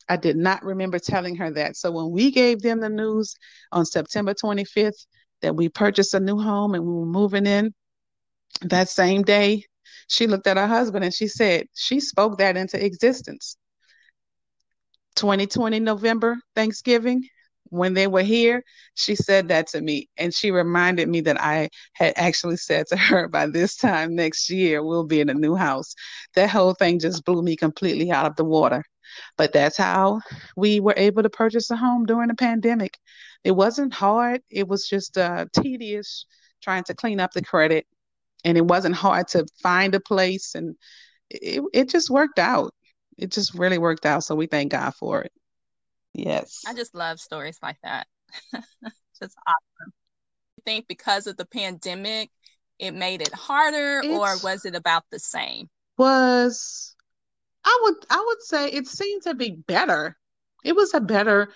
I 0.09 0.17
did 0.17 0.35
not 0.35 0.63
remember 0.63 0.99
telling 0.99 1.37
her 1.37 1.51
that. 1.51 1.77
So 1.77 1.91
when 1.91 2.11
we 2.11 2.31
gave 2.31 2.61
them 2.61 2.81
the 2.81 2.89
news 2.89 3.35
on 3.71 3.85
September 3.85 4.33
25th 4.33 5.05
that 5.41 5.55
we 5.55 5.69
purchased 5.69 6.13
a 6.13 6.19
new 6.19 6.37
home 6.37 6.75
and 6.75 6.83
we 6.85 6.93
were 6.93 7.05
moving 7.05 7.45
in, 7.45 7.73
that 8.61 8.89
same 8.89 9.23
day, 9.23 9.65
she 10.07 10.27
looked 10.27 10.47
at 10.47 10.57
her 10.57 10.67
husband 10.67 11.03
and 11.03 11.13
she 11.13 11.27
said, 11.27 11.67
she 11.73 11.99
spoke 11.99 12.37
that 12.37 12.57
into 12.57 12.83
existence. 12.83 13.57
2020 15.15 15.79
November, 15.79 16.37
Thanksgiving, 16.55 17.23
when 17.69 17.93
they 17.93 18.07
were 18.07 18.21
here, 18.21 18.63
she 18.95 19.15
said 19.15 19.47
that 19.47 19.67
to 19.67 19.81
me. 19.81 20.07
And 20.17 20.33
she 20.33 20.51
reminded 20.51 21.09
me 21.09 21.21
that 21.21 21.41
I 21.41 21.69
had 21.93 22.13
actually 22.15 22.57
said 22.57 22.85
to 22.87 22.97
her, 22.97 23.27
by 23.27 23.47
this 23.47 23.75
time 23.77 24.15
next 24.15 24.49
year, 24.49 24.83
we'll 24.83 25.05
be 25.05 25.21
in 25.21 25.29
a 25.29 25.33
new 25.33 25.55
house. 25.55 25.95
That 26.35 26.49
whole 26.49 26.73
thing 26.73 26.99
just 26.99 27.25
blew 27.25 27.41
me 27.41 27.55
completely 27.55 28.11
out 28.11 28.27
of 28.27 28.35
the 28.35 28.45
water. 28.45 28.83
But 29.37 29.53
that's 29.53 29.77
how 29.77 30.21
we 30.55 30.79
were 30.79 30.95
able 30.97 31.23
to 31.23 31.29
purchase 31.29 31.69
a 31.71 31.75
home 31.75 32.05
during 32.05 32.29
the 32.29 32.35
pandemic. 32.35 32.97
It 33.43 33.51
wasn't 33.51 33.93
hard, 33.93 34.41
it 34.49 34.67
was 34.67 34.87
just 34.87 35.17
uh, 35.17 35.45
tedious 35.53 36.25
trying 36.61 36.83
to 36.85 36.95
clean 36.95 37.19
up 37.19 37.31
the 37.33 37.41
credit 37.41 37.85
and 38.43 38.57
it 38.57 38.65
wasn't 38.65 38.95
hard 38.95 39.27
to 39.29 39.45
find 39.61 39.95
a 39.95 39.99
place 39.99 40.55
and 40.55 40.75
it, 41.29 41.63
it 41.73 41.89
just 41.89 42.09
worked 42.09 42.39
out. 42.39 42.73
It 43.17 43.31
just 43.31 43.53
really 43.53 43.77
worked 43.77 44.05
out 44.05 44.23
so 44.23 44.35
we 44.35 44.47
thank 44.47 44.71
god 44.71 44.93
for 44.95 45.21
it. 45.21 45.31
Yes. 46.13 46.61
I 46.67 46.73
just 46.73 46.93
love 46.93 47.19
stories 47.19 47.57
like 47.61 47.77
that. 47.83 48.07
Just 49.21 49.37
awesome. 49.47 49.93
I 50.59 50.61
think 50.65 50.87
because 50.87 51.27
of 51.27 51.37
the 51.37 51.45
pandemic 51.45 52.29
it 52.79 52.91
made 52.91 53.21
it 53.21 53.33
harder 53.33 54.01
it's, 54.03 54.07
or 54.07 54.35
was 54.43 54.65
it 54.65 54.75
about 54.75 55.03
the 55.11 55.19
same? 55.19 55.69
Was 55.97 56.95
i 57.65 57.79
would 57.83 57.95
i 58.09 58.21
would 58.25 58.41
say 58.41 58.67
it 58.69 58.87
seemed 58.87 59.23
to 59.23 59.35
be 59.35 59.51
better. 59.67 60.17
It 60.63 60.75
was 60.75 60.93
a 60.93 60.99
better 60.99 61.49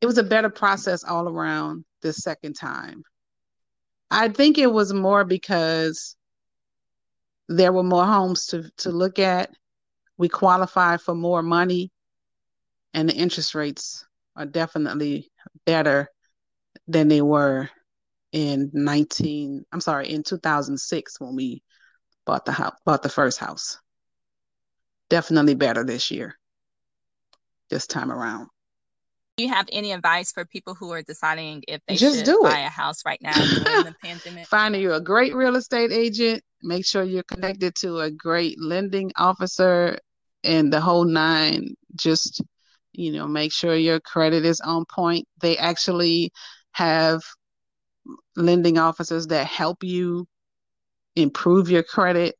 it 0.00 0.06
was 0.06 0.18
a 0.18 0.22
better 0.22 0.48
process 0.48 1.04
all 1.04 1.28
around 1.28 1.84
the 2.02 2.12
second 2.12 2.54
time 2.54 3.02
I 4.10 4.28
think 4.28 4.58
it 4.58 4.72
was 4.72 4.92
more 4.92 5.24
because 5.24 6.16
there 7.48 7.72
were 7.72 7.82
more 7.82 8.06
homes 8.06 8.46
to, 8.46 8.70
to 8.78 8.90
look 8.90 9.18
at. 9.18 9.50
We 10.16 10.28
qualified 10.28 11.00
for 11.00 11.14
more 11.14 11.42
money, 11.42 11.92
and 12.92 13.08
the 13.08 13.14
interest 13.14 13.54
rates 13.54 14.04
are 14.34 14.46
definitely 14.46 15.30
better 15.64 16.08
than 16.86 17.08
they 17.08 17.22
were 17.22 17.68
in 18.32 18.70
19 18.74 19.64
I'm 19.72 19.80
sorry, 19.80 20.10
in 20.10 20.22
2006 20.22 21.20
when 21.20 21.34
we 21.34 21.62
bought 22.26 22.44
the 22.44 22.52
house, 22.52 22.76
bought 22.84 23.02
the 23.02 23.08
first 23.08 23.38
house. 23.38 23.78
Definitely 25.08 25.54
better 25.54 25.84
this 25.84 26.10
year. 26.10 26.34
This 27.70 27.86
time 27.86 28.10
around 28.10 28.48
do 29.38 29.44
you 29.44 29.50
have 29.50 29.68
any 29.72 29.92
advice 29.92 30.32
for 30.32 30.44
people 30.44 30.74
who 30.74 30.90
are 30.90 31.02
deciding 31.02 31.62
if 31.68 31.80
they 31.86 31.94
just 31.94 32.24
do 32.24 32.40
buy 32.42 32.58
it. 32.58 32.66
a 32.66 32.68
house 32.68 33.04
right 33.06 33.22
now 33.22 33.32
during 33.64 33.84
the 33.84 33.94
pandemic? 34.02 34.46
Finding 34.48 34.82
you 34.82 34.92
a 34.92 35.00
great 35.00 35.32
real 35.32 35.54
estate 35.54 35.92
agent. 35.92 36.42
Make 36.62 36.84
sure 36.84 37.04
you're 37.04 37.22
connected 37.22 37.76
to 37.76 38.00
a 38.00 38.10
great 38.10 38.60
lending 38.60 39.12
officer 39.16 39.96
and 40.42 40.72
the 40.72 40.80
whole 40.80 41.04
nine. 41.04 41.76
Just 41.94 42.42
you 42.92 43.12
know, 43.12 43.28
make 43.28 43.52
sure 43.52 43.76
your 43.76 44.00
credit 44.00 44.44
is 44.44 44.60
on 44.60 44.84
point. 44.92 45.24
They 45.40 45.56
actually 45.56 46.32
have 46.72 47.20
lending 48.34 48.76
officers 48.76 49.28
that 49.28 49.46
help 49.46 49.84
you 49.84 50.26
improve 51.14 51.70
your 51.70 51.84
credit 51.84 52.34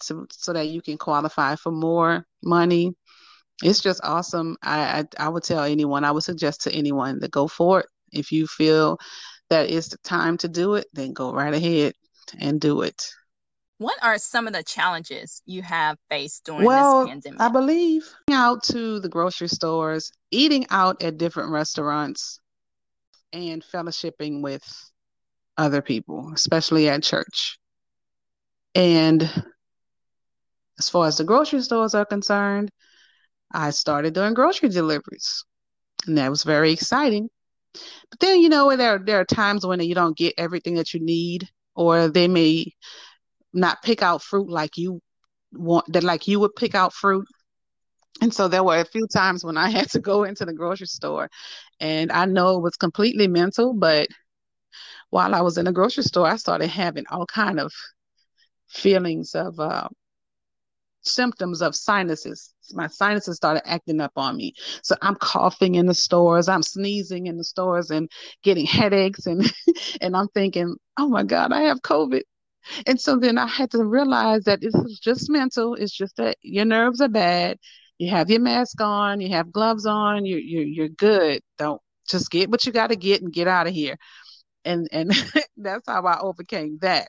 so, 0.00 0.24
so 0.30 0.54
that 0.54 0.68
you 0.68 0.80
can 0.80 0.96
qualify 0.96 1.56
for 1.56 1.72
more 1.72 2.24
money 2.42 2.94
it's 3.62 3.80
just 3.80 4.00
awesome. 4.02 4.56
I, 4.62 5.00
I, 5.00 5.26
I 5.26 5.28
would 5.28 5.42
tell 5.44 5.64
anyone, 5.64 6.04
I 6.04 6.10
would 6.10 6.24
suggest 6.24 6.62
to 6.62 6.72
anyone 6.72 7.20
to 7.20 7.28
go 7.28 7.48
for 7.48 7.80
it. 7.80 7.86
If 8.12 8.32
you 8.32 8.46
feel 8.46 8.98
that 9.50 9.70
it's 9.70 9.88
the 9.88 9.98
time 9.98 10.36
to 10.38 10.48
do 10.48 10.74
it, 10.74 10.86
then 10.92 11.12
go 11.12 11.32
right 11.32 11.54
ahead 11.54 11.94
and 12.38 12.60
do 12.60 12.82
it. 12.82 13.10
What 13.78 13.98
are 14.02 14.18
some 14.18 14.46
of 14.46 14.52
the 14.52 14.62
challenges 14.62 15.42
you 15.44 15.62
have 15.62 15.98
faced 16.08 16.44
during 16.44 16.66
well, 16.66 17.04
this 17.04 17.10
pandemic? 17.10 17.40
I 17.40 17.48
believe 17.48 18.08
out 18.30 18.62
to 18.64 19.00
the 19.00 19.08
grocery 19.08 19.48
stores, 19.48 20.12
eating 20.30 20.66
out 20.70 21.02
at 21.02 21.18
different 21.18 21.50
restaurants, 21.50 22.38
and 23.32 23.64
fellowshipping 23.64 24.42
with 24.42 24.62
other 25.56 25.82
people, 25.82 26.30
especially 26.34 26.88
at 26.88 27.02
church. 27.02 27.58
And 28.74 29.22
as 30.78 30.88
far 30.88 31.06
as 31.06 31.18
the 31.18 31.24
grocery 31.24 31.62
stores 31.62 31.94
are 31.94 32.04
concerned, 32.04 32.70
I 33.52 33.70
started 33.70 34.14
doing 34.14 34.34
grocery 34.34 34.68
deliveries. 34.68 35.44
And 36.06 36.18
that 36.18 36.30
was 36.30 36.42
very 36.42 36.72
exciting. 36.72 37.28
But 38.10 38.20
then, 38.20 38.40
you 38.40 38.48
know, 38.48 38.76
there 38.76 38.98
there 38.98 39.20
are 39.20 39.24
times 39.24 39.64
when 39.64 39.80
you 39.80 39.94
don't 39.94 40.16
get 40.16 40.34
everything 40.36 40.74
that 40.74 40.92
you 40.94 41.00
need, 41.00 41.48
or 41.74 42.08
they 42.08 42.28
may 42.28 42.66
not 43.52 43.82
pick 43.82 44.02
out 44.02 44.22
fruit 44.22 44.48
like 44.50 44.76
you 44.76 45.00
want 45.52 45.92
that 45.92 46.04
like 46.04 46.28
you 46.28 46.40
would 46.40 46.56
pick 46.56 46.74
out 46.74 46.92
fruit. 46.92 47.26
And 48.20 48.32
so 48.32 48.48
there 48.48 48.64
were 48.64 48.78
a 48.78 48.84
few 48.84 49.06
times 49.08 49.44
when 49.44 49.56
I 49.56 49.70
had 49.78 49.90
to 49.90 50.00
go 50.00 50.24
into 50.24 50.44
the 50.44 50.52
grocery 50.52 50.86
store 50.86 51.28
and 51.80 52.12
I 52.12 52.26
know 52.26 52.56
it 52.58 52.62
was 52.62 52.76
completely 52.76 53.28
mental, 53.28 53.74
but 53.74 54.08
while 55.10 55.34
I 55.34 55.42
was 55.42 55.58
in 55.58 55.66
the 55.66 55.72
grocery 55.72 56.04
store, 56.04 56.26
I 56.26 56.36
started 56.36 56.68
having 56.68 57.04
all 57.10 57.26
kind 57.26 57.60
of 57.60 57.72
feelings 58.68 59.34
of 59.34 59.58
uh, 59.60 59.88
symptoms 61.02 61.62
of 61.62 61.74
sinuses. 61.74 62.54
My 62.72 62.86
sinuses 62.86 63.36
started 63.36 63.68
acting 63.68 64.00
up 64.00 64.12
on 64.16 64.36
me. 64.36 64.54
So 64.82 64.94
I'm 65.02 65.16
coughing 65.16 65.74
in 65.74 65.86
the 65.86 65.94
stores, 65.94 66.48
I'm 66.48 66.62
sneezing 66.62 67.26
in 67.26 67.36
the 67.36 67.44
stores 67.44 67.90
and 67.90 68.10
getting 68.42 68.66
headaches 68.66 69.26
and 69.26 69.50
and 70.00 70.16
I'm 70.16 70.28
thinking, 70.28 70.76
"Oh 70.98 71.08
my 71.08 71.22
god, 71.24 71.52
I 71.52 71.62
have 71.62 71.80
COVID." 71.82 72.22
And 72.86 73.00
so 73.00 73.16
then 73.18 73.38
I 73.38 73.46
had 73.46 73.70
to 73.72 73.84
realize 73.84 74.44
that 74.44 74.60
this 74.60 74.74
is 74.74 75.00
just 75.02 75.30
mental. 75.30 75.74
It's 75.74 75.92
just 75.96 76.16
that 76.16 76.36
your 76.42 76.64
nerves 76.64 77.00
are 77.00 77.08
bad. 77.08 77.58
You 77.98 78.10
have 78.10 78.30
your 78.30 78.40
mask 78.40 78.80
on, 78.80 79.20
you 79.20 79.30
have 79.30 79.52
gloves 79.52 79.86
on, 79.86 80.24
you 80.24 80.36
you 80.38 80.60
you're 80.62 80.88
good. 80.88 81.42
Don't 81.58 81.80
just 82.08 82.30
get 82.30 82.50
what 82.50 82.64
you 82.66 82.72
got 82.72 82.88
to 82.88 82.96
get 82.96 83.22
and 83.22 83.32
get 83.32 83.48
out 83.48 83.66
of 83.66 83.74
here. 83.74 83.96
And 84.64 84.88
and 84.92 85.10
that's 85.56 85.88
how 85.88 86.04
I 86.06 86.20
overcame 86.20 86.78
that. 86.82 87.08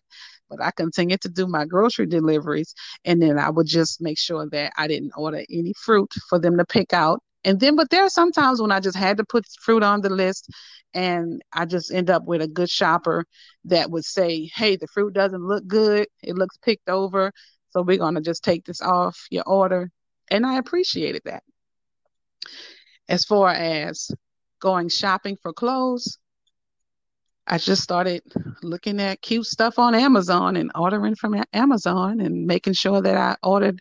But 0.57 0.65
I 0.65 0.71
continued 0.71 1.21
to 1.21 1.29
do 1.29 1.47
my 1.47 1.65
grocery 1.65 2.05
deliveries, 2.05 2.73
and 3.05 3.21
then 3.21 3.39
I 3.39 3.49
would 3.49 3.67
just 3.67 4.01
make 4.01 4.17
sure 4.19 4.47
that 4.49 4.73
I 4.77 4.87
didn't 4.87 5.13
order 5.15 5.43
any 5.49 5.73
fruit 5.73 6.11
for 6.29 6.39
them 6.39 6.57
to 6.57 6.65
pick 6.65 6.93
out. 6.93 7.21
And 7.45 7.59
then, 7.59 7.75
but 7.75 7.89
there 7.89 8.03
are 8.03 8.09
sometimes 8.09 8.61
when 8.61 8.71
I 8.71 8.79
just 8.79 8.97
had 8.97 9.17
to 9.17 9.25
put 9.25 9.45
fruit 9.59 9.83
on 9.83 10.01
the 10.01 10.09
list, 10.09 10.49
and 10.93 11.41
I 11.51 11.65
just 11.65 11.91
end 11.91 12.09
up 12.09 12.23
with 12.25 12.41
a 12.41 12.47
good 12.47 12.69
shopper 12.69 13.25
that 13.65 13.91
would 13.91 14.05
say, 14.05 14.49
"Hey, 14.55 14.75
the 14.77 14.87
fruit 14.87 15.13
doesn't 15.13 15.45
look 15.45 15.67
good; 15.67 16.07
it 16.21 16.35
looks 16.35 16.57
picked 16.57 16.89
over, 16.89 17.31
so 17.71 17.81
we're 17.81 17.97
gonna 17.97 18.21
just 18.21 18.43
take 18.43 18.65
this 18.65 18.81
off 18.81 19.27
your 19.29 19.43
order." 19.45 19.91
And 20.29 20.45
I 20.45 20.57
appreciated 20.57 21.23
that. 21.25 21.43
As 23.09 23.25
far 23.25 23.49
as 23.49 24.09
going 24.59 24.87
shopping 24.87 25.37
for 25.41 25.51
clothes, 25.51 26.17
I 27.45 27.57
just 27.57 27.83
started 27.83 28.23
looking 28.61 29.01
at 29.01 29.21
cute 29.21 29.45
stuff 29.45 29.77
on 29.77 29.95
Amazon 29.95 30.55
and 30.55 30.71
ordering 30.75 31.15
from 31.15 31.43
Amazon 31.51 32.21
and 32.21 32.45
making 32.45 32.73
sure 32.73 33.01
that 33.01 33.17
I 33.17 33.35
ordered 33.45 33.79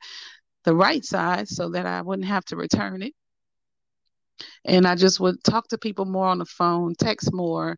the 0.65 0.75
right 0.75 1.05
size 1.05 1.55
so 1.55 1.71
that 1.71 1.87
I 1.87 2.03
wouldn't 2.03 2.27
have 2.27 2.45
to 2.47 2.57
return 2.57 3.03
it. 3.03 3.15
And 4.65 4.87
I 4.87 4.97
just 4.97 5.21
would 5.21 5.43
talk 5.45 5.69
to 5.69 5.79
people 5.79 6.05
more 6.05 6.27
on 6.27 6.39
the 6.39 6.45
phone, 6.45 6.95
text 6.97 7.33
more. 7.33 7.77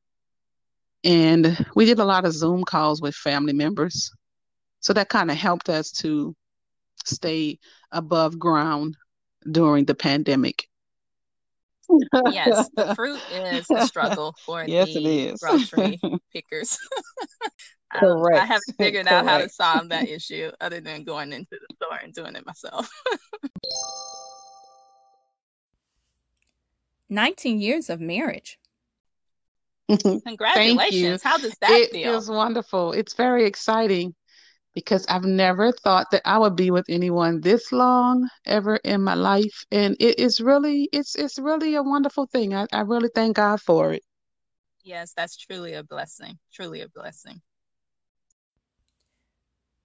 And 1.03 1.67
we 1.75 1.85
did 1.85 1.99
a 1.99 2.05
lot 2.05 2.25
of 2.25 2.33
Zoom 2.33 2.65
calls 2.65 3.03
with 3.03 3.15
family 3.15 3.53
members. 3.53 4.11
So 4.81 4.95
that 4.95 5.11
kind 5.11 5.31
of 5.31 5.37
helped 5.37 5.69
us 5.69 5.93
to 5.93 6.35
stay 7.05 7.59
above 7.93 8.39
ground 8.39 8.97
during 9.51 9.85
the 9.85 9.95
pandemic 9.95 10.67
yes, 12.31 12.69
the 12.75 12.95
fruit 12.97 13.21
is 13.31 13.71
a 13.71 13.87
struggle 13.87 14.35
for 14.45 14.65
yes, 14.65 14.93
the 14.93 15.37
grocery 15.41 16.01
pickers. 16.33 16.79
Correct. 17.95 18.41
I 18.41 18.45
haven't 18.45 18.75
figured 18.77 19.07
Correct. 19.07 19.27
out 19.27 19.31
how 19.31 19.39
to 19.39 19.49
solve 19.49 19.91
that 19.91 20.09
issue 20.09 20.51
other 20.61 20.81
than 20.81 21.05
going 21.05 21.33
into 21.33 21.51
the 21.53 21.75
store 21.77 21.99
and 22.03 22.13
doing 22.13 22.35
it 22.35 22.45
myself. 22.45 22.91
19 27.09 27.61
years 27.61 27.91
of 27.91 28.01
marriage. 28.01 28.59
Congratulations. 30.27 31.23
How 31.23 31.37
does 31.39 31.55
that 31.61 31.71
it 31.71 31.91
feel? 31.93 32.01
It 32.01 32.05
feels 32.05 32.29
wonderful. 32.29 32.93
It's 32.93 33.15
very 33.15 33.45
exciting 33.45 34.15
because 34.75 35.07
I've 35.09 35.25
never 35.25 35.73
thought 35.73 36.11
that 36.11 36.23
I 36.25 36.39
would 36.39 36.57
be 36.57 36.71
with 36.71 36.87
anyone 36.89 37.41
this 37.41 37.71
long 37.73 38.29
ever 38.45 38.77
in 38.77 39.03
my 39.03 39.15
life. 39.15 39.65
And 39.71 39.97
it 40.01 40.19
is 40.19 40.41
really, 40.41 40.89
it's 40.93 41.15
it's 41.15 41.39
really 41.39 41.77
a 41.77 41.83
wonderful 41.83 42.27
thing. 42.27 42.55
I, 42.55 42.67
I 42.73 42.81
really 42.81 43.11
thank 43.15 43.37
God 43.37 43.61
for 43.61 43.93
it. 43.93 44.03
Yes, 44.83 45.13
that's 45.17 45.37
truly 45.37 45.75
a 45.75 45.83
blessing. 45.83 46.39
Truly 46.53 46.83
a 46.83 46.89
blessing. 46.89 47.41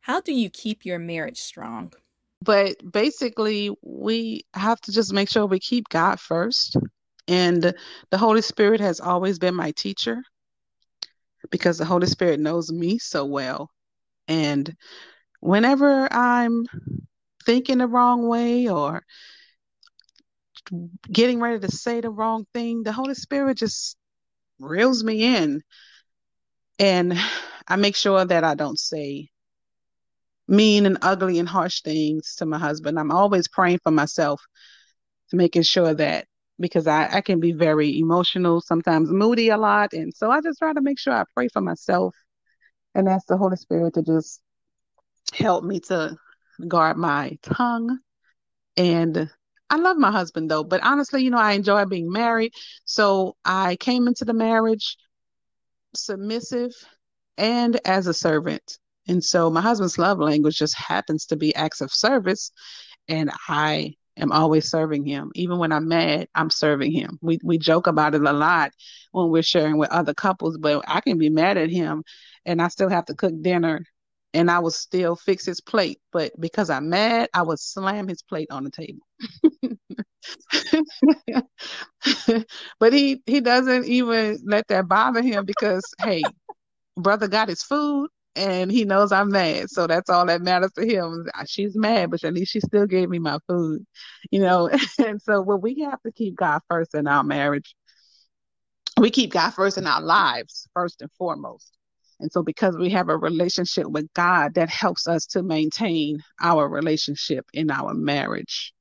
How 0.01 0.21
do 0.21 0.33
you 0.33 0.49
keep 0.49 0.85
your 0.85 0.99
marriage 0.99 1.39
strong? 1.39 1.93
But 2.41 2.77
basically, 2.89 3.69
we 3.81 4.45
have 4.53 4.79
to 4.81 4.91
just 4.91 5.13
make 5.13 5.29
sure 5.29 5.45
we 5.45 5.59
keep 5.59 5.87
God 5.89 6.19
first. 6.19 6.77
And 7.27 7.73
the 8.09 8.17
Holy 8.17 8.41
Spirit 8.41 8.79
has 8.79 8.99
always 8.99 9.37
been 9.37 9.53
my 9.53 9.71
teacher 9.71 10.23
because 11.51 11.77
the 11.77 11.85
Holy 11.85 12.07
Spirit 12.07 12.39
knows 12.39 12.71
me 12.71 12.97
so 12.97 13.23
well 13.23 13.69
and 14.29 14.73
whenever 15.41 16.11
I'm 16.13 16.65
thinking 17.45 17.79
the 17.79 17.87
wrong 17.87 18.27
way 18.27 18.69
or 18.69 19.03
getting 21.11 21.39
ready 21.39 21.59
to 21.59 21.71
say 21.71 21.99
the 21.99 22.11
wrong 22.11 22.45
thing, 22.53 22.83
the 22.83 22.91
Holy 22.91 23.15
Spirit 23.15 23.57
just 23.57 23.97
reels 24.59 25.03
me 25.03 25.35
in. 25.35 25.61
And 26.77 27.13
I 27.67 27.75
make 27.75 27.95
sure 27.95 28.23
that 28.23 28.43
I 28.43 28.53
don't 28.53 28.79
say 28.79 29.29
mean 30.47 30.85
and 30.85 30.97
ugly 31.01 31.39
and 31.39 31.49
harsh 31.49 31.81
things 31.81 32.35
to 32.35 32.45
my 32.45 32.59
husband. 32.59 32.99
I'm 32.99 33.11
always 33.11 33.47
praying 33.47 33.79
for 33.83 33.91
myself, 33.91 34.41
making 35.33 35.63
sure 35.63 35.93
that 35.95 36.25
because 36.59 36.87
I, 36.87 37.07
I 37.17 37.21
can 37.21 37.39
be 37.39 37.53
very 37.53 37.97
emotional, 37.99 38.61
sometimes 38.61 39.11
moody 39.11 39.49
a 39.49 39.57
lot. 39.57 39.93
And 39.93 40.13
so 40.13 40.29
I 40.29 40.41
just 40.41 40.59
try 40.59 40.73
to 40.73 40.81
make 40.81 40.99
sure 40.99 41.13
I 41.13 41.23
pray 41.35 41.47
for 41.47 41.61
myself 41.61 42.15
and 42.99 43.09
ask 43.09 43.27
the 43.27 43.37
Holy 43.37 43.55
Spirit 43.55 43.95
to 43.95 44.03
just 44.03 44.41
help 45.33 45.63
me 45.63 45.79
to 45.81 46.17
guard 46.67 46.97
my 46.97 47.37
tongue. 47.41 47.99
And 48.77 49.29
I 49.69 49.77
love 49.77 49.97
my 49.97 50.11
husband 50.11 50.49
though, 50.49 50.63
but 50.63 50.83
honestly, 50.83 51.23
you 51.23 51.29
know, 51.29 51.37
I 51.37 51.53
enjoy 51.53 51.85
being 51.85 52.11
married. 52.11 52.53
So 52.85 53.35
I 53.45 53.75
came 53.77 54.07
into 54.07 54.25
the 54.25 54.33
marriage 54.33 54.97
submissive 55.95 56.71
and 57.37 57.79
as 57.85 58.07
a 58.07 58.13
servant. 58.13 58.77
And 59.07 59.23
so 59.23 59.49
my 59.49 59.61
husband's 59.61 59.97
love 59.97 60.19
language 60.19 60.57
just 60.57 60.75
happens 60.75 61.25
to 61.27 61.35
be 61.35 61.55
acts 61.55 61.81
of 61.81 61.91
service. 61.91 62.51
And 63.07 63.31
I 63.47 63.95
am 64.17 64.31
always 64.31 64.69
serving 64.69 65.05
him. 65.05 65.31
Even 65.35 65.57
when 65.57 65.71
I'm 65.71 65.87
mad, 65.87 66.27
I'm 66.35 66.49
serving 66.49 66.91
him. 66.91 67.17
We 67.21 67.39
we 67.43 67.57
joke 67.57 67.87
about 67.87 68.15
it 68.15 68.23
a 68.23 68.33
lot 68.33 68.71
when 69.11 69.29
we're 69.29 69.41
sharing 69.41 69.77
with 69.77 69.89
other 69.89 70.13
couples, 70.13 70.57
but 70.57 70.83
I 70.87 71.01
can 71.01 71.17
be 71.17 71.29
mad 71.29 71.57
at 71.57 71.71
him 71.71 72.03
and 72.49 72.61
I 72.63 72.67
still 72.67 72.89
have 72.89 73.05
to 73.05 73.13
cook 73.13 73.33
dinner 73.41 73.85
and 74.33 74.49
I 74.49 74.57
would 74.57 74.73
still 74.73 75.15
fix 75.15 75.45
his 75.45 75.61
plate. 75.61 75.99
But 76.11 76.31
because 76.39 76.71
I'm 76.71 76.89
mad, 76.89 77.29
I 77.33 77.43
would 77.43 77.59
slam 77.59 78.07
his 78.07 78.23
plate 78.23 78.47
on 78.49 78.63
the 78.63 78.71
table. 78.71 79.05
but 82.79 82.91
he 82.91 83.21
he 83.27 83.39
doesn't 83.39 83.85
even 83.85 84.39
let 84.43 84.67
that 84.67 84.87
bother 84.87 85.21
him 85.21 85.45
because 85.45 85.93
hey, 85.99 86.33
brother 86.97 87.27
got 87.27 87.49
his 87.49 87.61
food 87.61 88.09
and 88.35 88.71
he 88.71 88.83
knows 88.83 89.11
I'm 89.11 89.29
mad. 89.29 89.69
So 89.69 89.85
that's 89.85 90.09
all 90.09 90.25
that 90.25 90.41
matters 90.41 90.71
to 90.73 90.85
him. 90.85 91.27
She's 91.45 91.75
mad, 91.75 92.09
but 92.09 92.23
at 92.23 92.33
least 92.33 92.51
she 92.51 92.61
still 92.61 92.87
gave 92.87 93.09
me 93.09 93.19
my 93.19 93.37
food. 93.47 93.85
You 94.31 94.39
know, 94.39 94.71
and 95.05 95.21
so 95.21 95.41
well, 95.41 95.59
we 95.59 95.81
have 95.81 96.01
to 96.01 96.11
keep 96.11 96.35
God 96.35 96.61
first 96.67 96.95
in 96.95 97.05
our 97.07 97.23
marriage. 97.23 97.75
We 98.97 99.11
keep 99.11 99.31
God 99.31 99.51
first 99.51 99.77
in 99.77 99.85
our 99.85 100.01
lives, 100.01 100.67
first 100.73 101.01
and 101.03 101.11
foremost. 101.13 101.78
And 102.19 102.31
so, 102.31 102.43
because 102.43 102.75
we 102.75 102.89
have 102.89 103.09
a 103.09 103.17
relationship 103.17 103.87
with 103.87 104.11
God, 104.13 104.55
that 104.55 104.69
helps 104.69 105.07
us 105.07 105.25
to 105.27 105.43
maintain 105.43 106.19
our 106.41 106.67
relationship 106.67 107.45
in 107.53 107.71
our 107.71 107.93
marriage. 107.93 108.73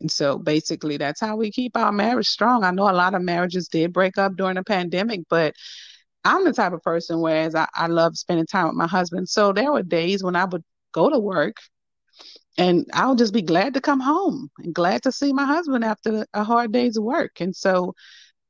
And 0.00 0.10
so, 0.10 0.38
basically, 0.38 0.96
that's 0.98 1.20
how 1.20 1.36
we 1.36 1.50
keep 1.50 1.76
our 1.76 1.92
marriage 1.92 2.28
strong. 2.28 2.64
I 2.64 2.70
know 2.70 2.90
a 2.90 2.92
lot 2.92 3.14
of 3.14 3.22
marriages 3.22 3.68
did 3.68 3.92
break 3.92 4.18
up 4.18 4.36
during 4.36 4.56
the 4.56 4.64
pandemic, 4.64 5.20
but 5.30 5.54
I'm 6.24 6.44
the 6.44 6.52
type 6.52 6.72
of 6.72 6.82
person 6.82 7.20
whereas 7.20 7.54
I, 7.54 7.66
I 7.74 7.86
love 7.86 8.16
spending 8.16 8.46
time 8.46 8.66
with 8.68 8.76
my 8.76 8.86
husband. 8.86 9.28
So, 9.28 9.52
there 9.52 9.72
were 9.72 9.82
days 9.82 10.22
when 10.22 10.36
I 10.36 10.44
would 10.44 10.64
go 10.92 11.08
to 11.08 11.18
work 11.18 11.56
and 12.58 12.86
I'll 12.92 13.14
just 13.14 13.32
be 13.32 13.42
glad 13.42 13.74
to 13.74 13.80
come 13.80 14.00
home 14.00 14.50
and 14.58 14.74
glad 14.74 15.02
to 15.04 15.12
see 15.12 15.32
my 15.32 15.44
husband 15.44 15.84
after 15.84 16.26
a 16.34 16.44
hard 16.44 16.72
day's 16.72 16.98
work. 16.98 17.40
And 17.40 17.56
so, 17.56 17.94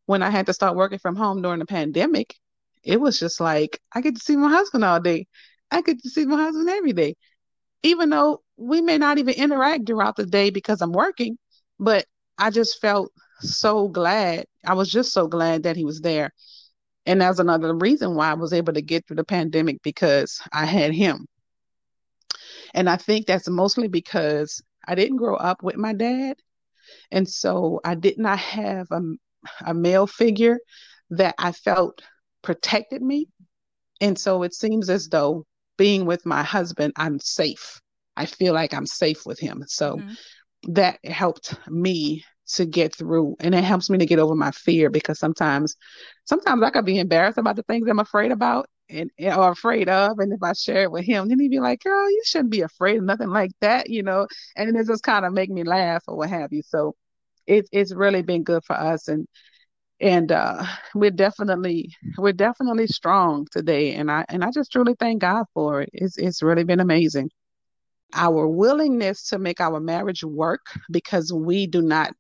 when 0.07 0.23
I 0.23 0.31
had 0.31 0.47
to 0.47 0.53
start 0.53 0.77
working 0.77 0.99
from 0.99 1.15
home 1.17 1.43
during 1.43 1.61
the 1.61 1.67
pandemic, 1.67 2.35
it 2.83 3.01
was 3.01 3.19
just 3.19 3.41
like 3.41 3.81
I 3.95 4.01
get 4.01 4.15
to 4.17 4.21
see 4.21 4.37
my 4.37 4.49
husband 4.49 4.85
all 4.85 5.01
day. 5.01 5.27
I 5.71 5.83
get 5.83 6.03
to 6.03 6.11
see 6.11 6.27
my 6.27 6.37
husband 6.37 6.69
every 6.69 6.93
day, 6.93 7.17
even 7.83 8.11
though 8.11 8.43
we 8.57 8.81
may 8.81 8.99
not 8.99 9.19
even 9.19 9.35
interact 9.35 9.87
throughout 9.87 10.17
the 10.17 10.27
day 10.27 10.51
because 10.51 10.81
I'm 10.83 10.93
working. 10.93 11.39
But 11.79 12.07
I 12.39 12.51
just 12.51 12.81
felt 12.81 13.13
so 13.41 13.89
glad. 13.89 14.47
I 14.67 14.75
was 14.75 14.91
just 14.91 15.13
so 15.13 15.27
glad 15.29 15.63
that 15.65 15.77
he 15.77 15.85
was 15.85 16.01
there. 16.01 16.33
And 17.07 17.21
that's 17.21 17.39
another 17.39 17.75
reason 17.75 18.15
why 18.15 18.31
I 18.31 18.35
was 18.35 18.53
able 18.53 18.75
to 18.75 18.83
get 18.83 19.07
through 19.07 19.17
the 19.17 19.25
pandemic 19.25 19.83
because 19.83 20.41
I 20.53 20.67
had 20.67 20.93
him. 20.93 21.27
And 22.75 22.89
I 22.89 22.97
think 22.97 23.27
that's 23.27 23.49
mostly 23.49 23.89
because 23.89 24.63
I 24.87 24.95
didn't 24.95 25.17
grow 25.17 25.37
up 25.37 25.63
with 25.63 25.77
my 25.77 25.93
dad. 25.93 26.37
And 27.11 27.29
so 27.29 27.81
I 27.85 27.95
did 27.95 28.19
not 28.19 28.39
have 28.39 28.89
a, 28.91 29.01
a 29.67 29.75
male 29.75 30.07
figure 30.07 30.59
that 31.11 31.35
I 31.39 31.53
felt 31.53 32.03
protected 32.43 33.03
me. 33.03 33.29
And 34.01 34.19
so 34.19 34.43
it 34.43 34.55
seems 34.55 34.89
as 34.89 35.09
though 35.09 35.45
being 35.77 36.07
with 36.07 36.27
my 36.27 36.43
husband, 36.43 36.93
I'm 36.97 37.19
safe. 37.21 37.81
I 38.17 38.27
feel 38.27 38.55
like 38.55 38.75
I'm 38.75 38.87
safe 38.87 39.25
with 39.27 39.39
him. 39.39 39.65
So 39.67 39.97
mm-hmm. 39.97 40.73
that 40.75 40.99
helped 41.05 41.55
me 41.69 42.25
to 42.55 42.67
get 42.67 42.95
through 42.95 43.37
and 43.41 43.55
it 43.55 43.63
helps 43.63 43.89
me 43.89 43.99
to 43.99 44.07
get 44.07 44.19
over 44.19 44.35
my 44.35 44.51
fear 44.51 44.91
because 44.91 45.19
sometimes 45.19 45.77
sometimes 46.25 46.63
I 46.63 46.71
could 46.71 46.85
be 46.85 46.99
embarrassed 46.99 47.39
about 47.39 47.57
the 47.57 47.63
things 47.63 47.87
I'm 47.89 48.01
afraid 48.01 48.33
about 48.33 48.69
and 48.89 49.11
or 49.21 49.53
afraid 49.53 49.89
of 49.89 50.19
and 50.19 50.33
if 50.33 50.43
I 50.43 50.53
share 50.55 50.83
it 50.83 50.91
with 50.91 51.05
him 51.05 51.29
then 51.29 51.39
he'd 51.39 51.51
be 51.51 51.61
like 51.61 51.85
girl 51.85 52.11
you 52.11 52.23
shouldn't 52.25 52.51
be 52.51 52.63
afraid 52.63 52.97
of 52.97 53.05
nothing 53.05 53.31
like 53.31 53.53
that 53.61 53.89
you 53.89 54.03
know 54.03 54.27
and 54.57 54.77
it 54.77 54.87
just 54.87 55.05
kind 55.05 55.25
of 55.25 55.33
make 55.33 55.51
me 55.51 55.63
laugh 55.63 56.03
or 56.09 56.17
what 56.17 56.31
have 56.31 56.53
you 56.53 56.63
so 56.67 56.97
it, 57.47 57.69
it's 57.73 57.95
really 57.95 58.23
been 58.23 58.43
good 58.43 58.65
for 58.65 58.75
us 58.75 59.07
and 59.07 59.29
and 60.01 60.33
uh, 60.33 60.65
we're 60.95 61.11
definitely 61.11 61.95
we're 62.19 62.33
definitely 62.33 62.87
strong 62.87 63.47
today. 63.51 63.95
And 63.95 64.11
i 64.11 64.25
and 64.29 64.43
i 64.45 64.51
just 64.53 64.73
truly 64.73 64.95
thank 64.99 65.21
god 65.21 65.45
for 65.55 65.83
it. 65.83 65.91
It's 65.93 66.19
it's 66.19 66.43
really 66.43 66.65
been 66.65 66.81
amazing. 66.81 67.31
Our 68.15 68.49
willingness 68.49 69.29
to 69.29 69.39
make 69.39 69.61
our 69.61 69.81
marriage 69.81 70.25
work 70.25 70.63
because 70.91 71.33
we 71.33 71.67
do 71.67 71.83
not 71.83 72.13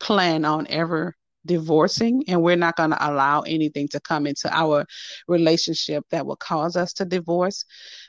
plan 0.00 0.44
on 0.44 0.66
ever 0.68 1.14
divorcing 1.44 2.24
and 2.28 2.42
we're 2.42 2.56
not 2.56 2.76
going 2.76 2.90
to 2.90 3.08
allow 3.08 3.42
anything 3.42 3.88
to 3.88 4.00
come 4.00 4.26
into 4.26 4.52
our 4.52 4.84
relationship 5.28 6.04
that 6.10 6.26
will 6.26 6.36
cause 6.36 6.76
us 6.76 6.92
to 6.94 7.04
divorce. 7.04 7.64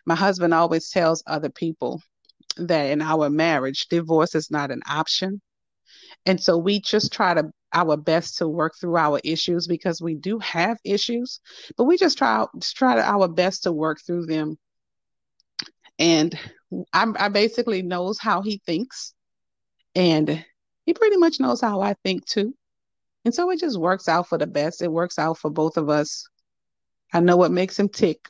My 0.06 0.16
husband 0.16 0.54
always 0.54 0.90
tells 0.90 1.24
other 1.28 1.50
people 1.50 2.02
that 2.58 2.86
in 2.86 3.02
our 3.02 3.30
marriage 3.30 3.88
divorce 3.90 4.34
is 4.36 4.50
not 4.50 4.72
an 4.72 4.82
option 4.90 5.42
and 6.26 6.42
so 6.42 6.58
we 6.58 6.80
just 6.80 7.12
try 7.12 7.34
to 7.34 7.52
our 7.74 7.98
best 7.98 8.38
to 8.38 8.48
work 8.48 8.74
through 8.80 8.98
our 8.98 9.20
issues 9.24 9.68
because 9.68 10.02
we 10.02 10.16
do 10.16 10.40
have 10.40 10.78
issues, 10.84 11.40
but 11.78 11.84
we 11.84 11.98
just 11.98 12.18
try 12.18 12.46
just 12.60 12.76
try 12.76 13.00
our 13.02 13.28
best 13.28 13.64
to 13.64 13.72
work 13.72 14.00
through 14.06 14.26
them. 14.26 14.58
And 16.00 16.38
I, 16.94 17.08
I 17.18 17.30
basically 17.30 17.82
knows 17.82 18.20
how 18.20 18.42
he 18.42 18.62
thinks, 18.66 19.14
and 19.96 20.44
he 20.86 20.94
pretty 20.94 21.18
much 21.18 21.40
knows 21.40 21.62
how 21.62 21.82
I 21.82 21.96
think 22.04 22.26
too. 22.26 22.54
And 23.26 23.34
so 23.34 23.50
it 23.52 23.60
just 23.60 23.80
works 23.80 24.08
out 24.08 24.28
for 24.30 24.38
the 24.38 24.48
best. 24.48 24.82
It 24.82 24.92
works 24.92 25.20
out 25.20 25.38
for 25.38 25.50
both 25.50 25.78
of 25.78 25.90
us. 25.90 26.28
I 27.14 27.20
know 27.20 27.36
what 27.36 27.52
makes 27.52 27.78
him 27.80 27.90
tick. 27.90 28.30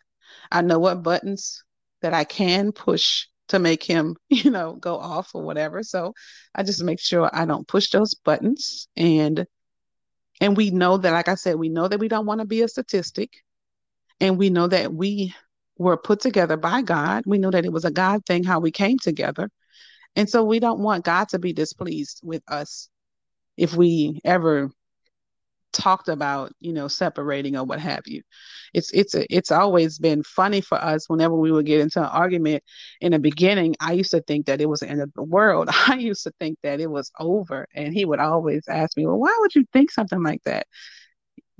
I 0.51 0.61
know 0.61 0.79
what 0.79 1.03
buttons 1.03 1.63
that 2.01 2.13
I 2.13 2.23
can 2.23 2.71
push 2.71 3.27
to 3.49 3.59
make 3.59 3.83
him, 3.83 4.15
you 4.29 4.51
know, 4.51 4.73
go 4.73 4.97
off 4.97 5.31
or 5.33 5.41
whatever. 5.41 5.83
So 5.83 6.13
I 6.53 6.63
just 6.63 6.83
make 6.83 6.99
sure 6.99 7.29
I 7.33 7.45
don't 7.45 7.67
push 7.67 7.89
those 7.89 8.13
buttons 8.13 8.87
and 8.95 9.45
and 10.39 10.55
we 10.55 10.69
know 10.69 10.97
that 10.97 11.11
like 11.11 11.29
I 11.29 11.35
said, 11.35 11.55
we 11.55 11.69
know 11.69 11.87
that 11.87 11.99
we 11.99 12.07
don't 12.07 12.27
want 12.27 12.41
to 12.41 12.45
be 12.45 12.61
a 12.61 12.67
statistic 12.67 13.31
and 14.19 14.37
we 14.37 14.49
know 14.49 14.67
that 14.67 14.93
we 14.93 15.33
were 15.77 15.97
put 15.97 16.19
together 16.19 16.57
by 16.57 16.81
God. 16.81 17.23
We 17.25 17.37
know 17.37 17.51
that 17.51 17.65
it 17.65 17.71
was 17.71 17.85
a 17.85 17.91
God 17.91 18.25
thing 18.25 18.43
how 18.43 18.59
we 18.59 18.71
came 18.71 18.99
together. 18.99 19.49
And 20.15 20.29
so 20.29 20.43
we 20.43 20.59
don't 20.59 20.79
want 20.79 21.05
God 21.05 21.29
to 21.29 21.39
be 21.39 21.53
displeased 21.53 22.21
with 22.23 22.43
us 22.47 22.89
if 23.57 23.75
we 23.75 24.19
ever 24.23 24.71
talked 25.77 26.09
about 26.09 26.51
you 26.59 26.73
know 26.73 26.87
separating 26.87 27.55
or 27.55 27.63
what 27.63 27.79
have 27.79 28.01
you. 28.07 28.21
It's 28.73 28.91
it's 28.93 29.15
a, 29.15 29.25
it's 29.35 29.51
always 29.51 29.99
been 29.99 30.23
funny 30.23 30.61
for 30.61 30.77
us 30.77 31.09
whenever 31.09 31.35
we 31.35 31.51
would 31.51 31.65
get 31.65 31.81
into 31.81 31.99
an 31.99 32.05
argument 32.07 32.63
in 33.01 33.11
the 33.13 33.19
beginning 33.19 33.75
i 33.81 33.93
used 33.93 34.11
to 34.11 34.21
think 34.21 34.45
that 34.47 34.61
it 34.61 34.67
was 34.67 34.81
the 34.81 34.89
end 34.89 35.01
of 35.01 35.11
the 35.15 35.23
world. 35.23 35.69
I 35.87 35.95
used 35.97 36.23
to 36.23 36.31
think 36.39 36.57
that 36.63 36.79
it 36.81 36.89
was 36.89 37.11
over 37.19 37.67
and 37.75 37.93
he 37.93 38.05
would 38.05 38.19
always 38.19 38.63
ask 38.67 38.97
me 38.97 39.05
well 39.05 39.19
why 39.19 39.35
would 39.41 39.55
you 39.55 39.65
think 39.73 39.91
something 39.91 40.23
like 40.23 40.43
that? 40.45 40.67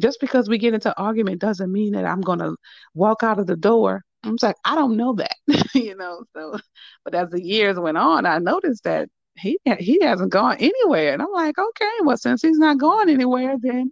Just 0.02 0.20
because 0.22 0.50
we 0.50 0.58
get 0.58 0.74
into 0.74 0.96
argument 0.98 1.42
doesn't 1.42 1.72
mean 1.72 1.94
that 1.94 2.06
i'm 2.06 2.22
going 2.22 2.40
to 2.40 2.56
walk 2.94 3.24
out 3.24 3.40
of 3.40 3.48
the 3.48 3.56
door. 3.58 4.04
I'm 4.24 4.38
like 4.42 4.56
i 4.66 4.76
don't 4.76 4.98
know 4.98 5.14
that 5.16 5.36
you 5.76 5.96
know 5.96 6.24
so 6.36 6.58
but 7.06 7.16
as 7.16 7.30
the 7.30 7.44
years 7.44 7.80
went 7.80 7.98
on 7.98 8.26
i 8.26 8.40
noticed 8.40 8.84
that 8.84 9.10
he 9.40 9.60
he 9.80 10.00
hasn't 10.02 10.32
gone 10.32 10.58
anywhere. 10.60 11.14
And 11.14 11.22
I'm 11.22 11.32
like, 11.32 11.58
okay, 11.58 11.92
well, 12.04 12.18
since 12.18 12.42
he's 12.42 12.60
not 12.60 12.80
going 12.80 13.10
anywhere, 13.10 13.56
then 13.60 13.92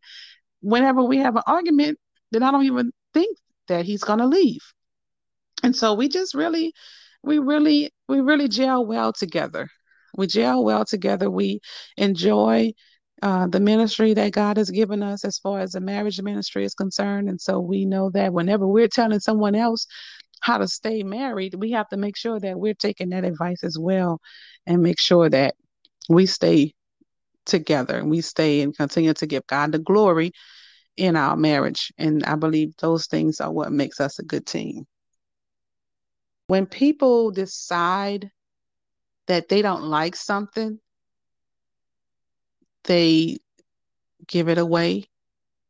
whenever 0.61 1.03
we 1.03 1.17
have 1.19 1.35
an 1.35 1.43
argument, 1.47 1.97
then 2.31 2.43
I 2.43 2.51
don't 2.51 2.65
even 2.65 2.91
think 3.13 3.37
that 3.67 3.85
he's 3.85 4.03
gonna 4.03 4.27
leave. 4.27 4.61
And 5.63 5.75
so 5.75 5.93
we 5.93 6.09
just 6.09 6.33
really, 6.33 6.73
we 7.23 7.39
really, 7.39 7.91
we 8.07 8.21
really 8.21 8.47
gel 8.47 8.85
well 8.85 9.13
together. 9.13 9.67
We 10.17 10.27
gel 10.27 10.63
well 10.63 10.85
together. 10.85 11.29
We 11.29 11.59
enjoy 11.97 12.73
uh, 13.21 13.47
the 13.47 13.59
ministry 13.59 14.13
that 14.13 14.33
God 14.33 14.57
has 14.57 14.69
given 14.69 15.01
us 15.01 15.25
as 15.25 15.39
far 15.39 15.59
as 15.59 15.71
the 15.71 15.79
marriage 15.79 16.21
ministry 16.21 16.65
is 16.65 16.75
concerned. 16.75 17.29
And 17.29 17.39
so 17.39 17.59
we 17.59 17.85
know 17.85 18.09
that 18.11 18.33
whenever 18.33 18.67
we're 18.67 18.87
telling 18.87 19.19
someone 19.19 19.55
else 19.55 19.87
how 20.45 20.59
to 20.59 20.67
stay 20.67 21.01
married, 21.01 21.55
we 21.55 21.71
have 21.71 21.89
to 21.89 21.97
make 21.97 22.15
sure 22.15 22.39
that 22.39 22.59
we're 22.59 22.75
taking 22.75 23.09
that 23.09 23.25
advice 23.25 23.63
as 23.63 23.79
well 23.79 24.21
and 24.67 24.83
make 24.83 24.99
sure 24.99 25.27
that 25.27 25.55
we 26.07 26.27
stay 26.27 26.71
together 27.47 27.97
and 27.97 28.11
we 28.11 28.21
stay 28.21 28.61
and 28.61 28.77
continue 28.77 29.11
to 29.15 29.25
give 29.25 29.47
God 29.47 29.71
the 29.71 29.79
glory 29.79 30.33
in 30.97 31.15
our 31.15 31.35
marriage. 31.35 31.91
And 31.97 32.23
I 32.25 32.35
believe 32.35 32.77
those 32.77 33.07
things 33.07 33.41
are 33.41 33.51
what 33.51 33.71
makes 33.71 33.99
us 33.99 34.19
a 34.19 34.23
good 34.23 34.45
team. 34.45 34.85
When 36.45 36.67
people 36.67 37.31
decide 37.31 38.29
that 39.25 39.49
they 39.49 39.63
don't 39.63 39.85
like 39.85 40.15
something, 40.15 40.79
they 42.83 43.39
give 44.27 44.47
it 44.47 44.59
away 44.59 45.05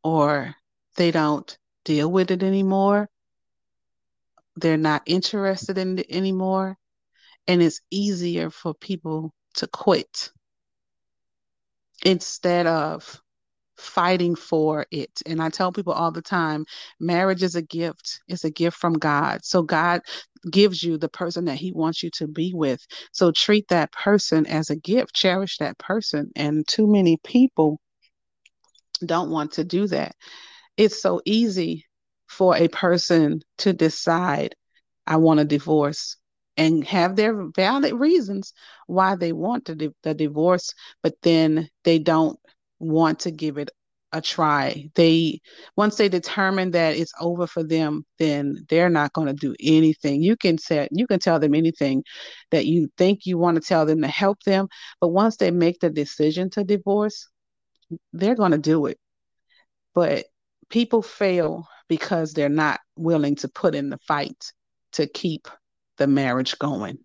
or 0.04 0.54
they 0.98 1.12
don't 1.12 1.58
deal 1.86 2.12
with 2.12 2.30
it 2.30 2.44
anymore. 2.44 3.08
They're 4.56 4.78
not 4.78 5.04
interested 5.06 5.78
in 5.78 6.00
it 6.00 6.08
anymore 6.10 6.78
and 7.48 7.62
it's 7.62 7.82
easier 7.91 8.50
for 8.50 8.74
people 8.74 9.34
to 9.56 9.68
quit 9.68 10.32
instead 12.04 12.68
of 12.68 13.22
fighting 13.78 14.36
for 14.36 14.86
it. 14.91 15.22
And 15.26 15.41
I 15.41 15.50
tell 15.50 15.72
people 15.72 15.94
all 15.94 16.12
the 16.12 16.22
time 16.22 16.65
marriage 17.00 17.44
is 17.44 17.56
a 17.56 17.62
gift, 17.62 18.22
it's 18.28 18.46
a 18.46 18.50
gift 18.52 18.78
from 18.78 18.94
God. 18.94 19.44
So 19.44 19.62
God 19.62 20.02
gives 20.50 20.82
you 20.82 20.98
the 20.98 21.10
person 21.10 21.46
that 21.46 21.58
He 21.58 21.72
wants 21.72 22.02
you 22.02 22.10
to 22.12 22.28
be 22.28 22.54
with. 22.54 22.86
So 23.12 23.32
treat 23.32 23.68
that 23.70 23.91
person 23.91 24.46
as 24.46 24.70
a 24.70 24.76
gift, 24.76 25.13
cherish 25.13 25.58
that 25.58 25.78
person. 25.78 26.32
And 26.36 26.68
too 26.68 26.88
many 26.88 27.18
people 27.18 27.80
don't 29.06 29.30
want 29.30 29.54
to 29.54 29.63
do 29.63 29.88
that. 29.88 30.15
It's 30.78 31.02
so 31.02 31.22
easy 31.26 31.85
for 32.36 32.58
a 32.58 32.67
person 32.67 33.41
to 33.60 33.71
decide, 33.71 34.56
I 35.08 35.15
want 35.17 35.39
a 35.39 35.45
divorce 35.45 36.17
and 36.58 36.84
have 36.86 37.15
their 37.15 37.48
valid 37.56 37.93
reasons 37.93 38.54
why 38.88 39.15
they 39.15 39.32
want 39.32 39.65
the, 39.65 39.93
the 40.04 40.13
divorce, 40.13 40.74
but 41.02 41.13
then 41.21 41.69
they 41.86 41.98
don't 41.98 42.38
want 42.80 43.21
to 43.21 43.32
give 43.32 43.58
it 43.58 43.69
a 44.12 44.21
try. 44.21 44.89
They 44.95 45.39
once 45.78 45.95
they 45.95 46.10
determine 46.10 46.71
that 46.71 46.98
it's 46.98 47.13
over 47.21 47.48
for 47.48 47.63
them, 47.63 48.06
then 48.19 48.65
they're 48.69 48.89
not 48.89 49.13
going 49.13 49.28
to 49.28 49.34
do 49.34 49.56
anything. 49.62 50.21
You 50.21 50.36
can 50.36 50.58
say 50.58 50.89
you 50.91 51.08
can 51.08 51.19
tell 51.19 51.39
them 51.39 51.56
anything 51.56 52.04
that 52.52 52.65
you 52.65 52.89
think 52.98 53.26
you 53.26 53.38
want 53.38 53.56
to 53.56 53.67
tell 53.67 53.86
them 53.86 54.02
to 54.02 54.08
help 54.08 54.43
them, 54.43 54.67
but 55.00 55.10
once 55.10 55.38
they 55.38 55.52
make 55.52 55.80
the 55.80 55.89
decision 55.89 56.50
to 56.52 56.63
divorce, 56.65 57.30
they're 58.12 58.36
going 58.36 58.52
to 58.52 58.58
do 58.58 58.88
it. 58.88 58.98
But 59.93 60.26
people 60.69 61.02
fail 61.02 61.67
because 61.88 62.34
they're 62.34 62.50
not 62.50 62.80
willing 62.95 63.36
to 63.36 63.48
put 63.48 63.76
in 63.76 63.89
the 63.89 64.00
fight 64.08 64.52
to 64.93 65.08
keep 65.08 65.48
the 65.98 66.08
marriage 66.08 66.58
going. 66.60 66.98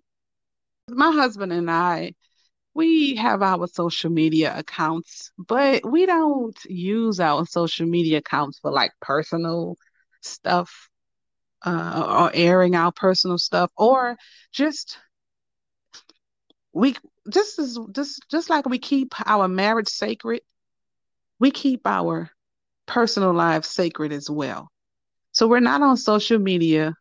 My 0.88 1.12
husband 1.12 1.52
and 1.52 1.70
I, 1.70 2.14
we 2.74 3.16
have 3.16 3.42
our 3.42 3.66
social 3.66 4.10
media 4.10 4.54
accounts, 4.56 5.32
but 5.38 5.84
we 5.84 6.06
don't 6.06 6.56
use 6.64 7.20
our 7.20 7.46
social 7.46 7.86
media 7.86 8.18
accounts 8.18 8.58
for 8.58 8.70
like 8.70 8.92
personal 9.00 9.76
stuff 10.22 10.88
uh, 11.64 12.20
or 12.22 12.30
airing 12.34 12.74
our 12.74 12.92
personal 12.92 13.38
stuff 13.38 13.70
or 13.76 14.16
just 14.52 14.98
we 16.72 16.94
just 17.28 17.58
as 17.58 17.78
just 17.92 18.24
just 18.30 18.50
like 18.50 18.68
we 18.68 18.78
keep 18.78 19.12
our 19.26 19.48
marriage 19.48 19.88
sacred 19.88 20.40
we 21.38 21.50
keep 21.50 21.86
our 21.86 22.30
personal 22.90 23.32
lives 23.32 23.68
sacred 23.68 24.12
as 24.12 24.28
well. 24.28 24.68
So 25.32 25.46
we're 25.46 25.60
not 25.60 25.82
on 25.82 25.96
social 25.96 26.38
media 26.38 26.94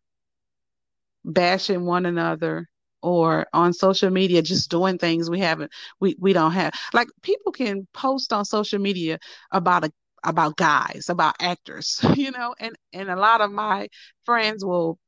bashing 1.24 1.84
one 1.84 2.06
another 2.06 2.66
or 3.02 3.46
on 3.52 3.72
social 3.72 4.10
media 4.10 4.42
just 4.42 4.70
doing 4.70 4.98
things 4.98 5.30
we 5.30 5.40
haven't 5.40 5.72
we 6.00 6.16
we 6.20 6.32
don't 6.32 6.52
have. 6.52 6.72
Like 6.92 7.08
people 7.22 7.52
can 7.52 7.86
post 7.92 8.32
on 8.32 8.44
social 8.44 8.78
media 8.78 9.18
about 9.52 9.84
a 9.84 9.92
about 10.24 10.56
guys 10.56 11.06
about 11.08 11.34
actors 11.40 12.00
you 12.14 12.30
know 12.30 12.54
and 12.60 12.76
and 12.92 13.10
a 13.10 13.16
lot 13.16 13.40
of 13.40 13.50
my 13.50 13.88
friends 14.24 14.64
will 14.64 14.98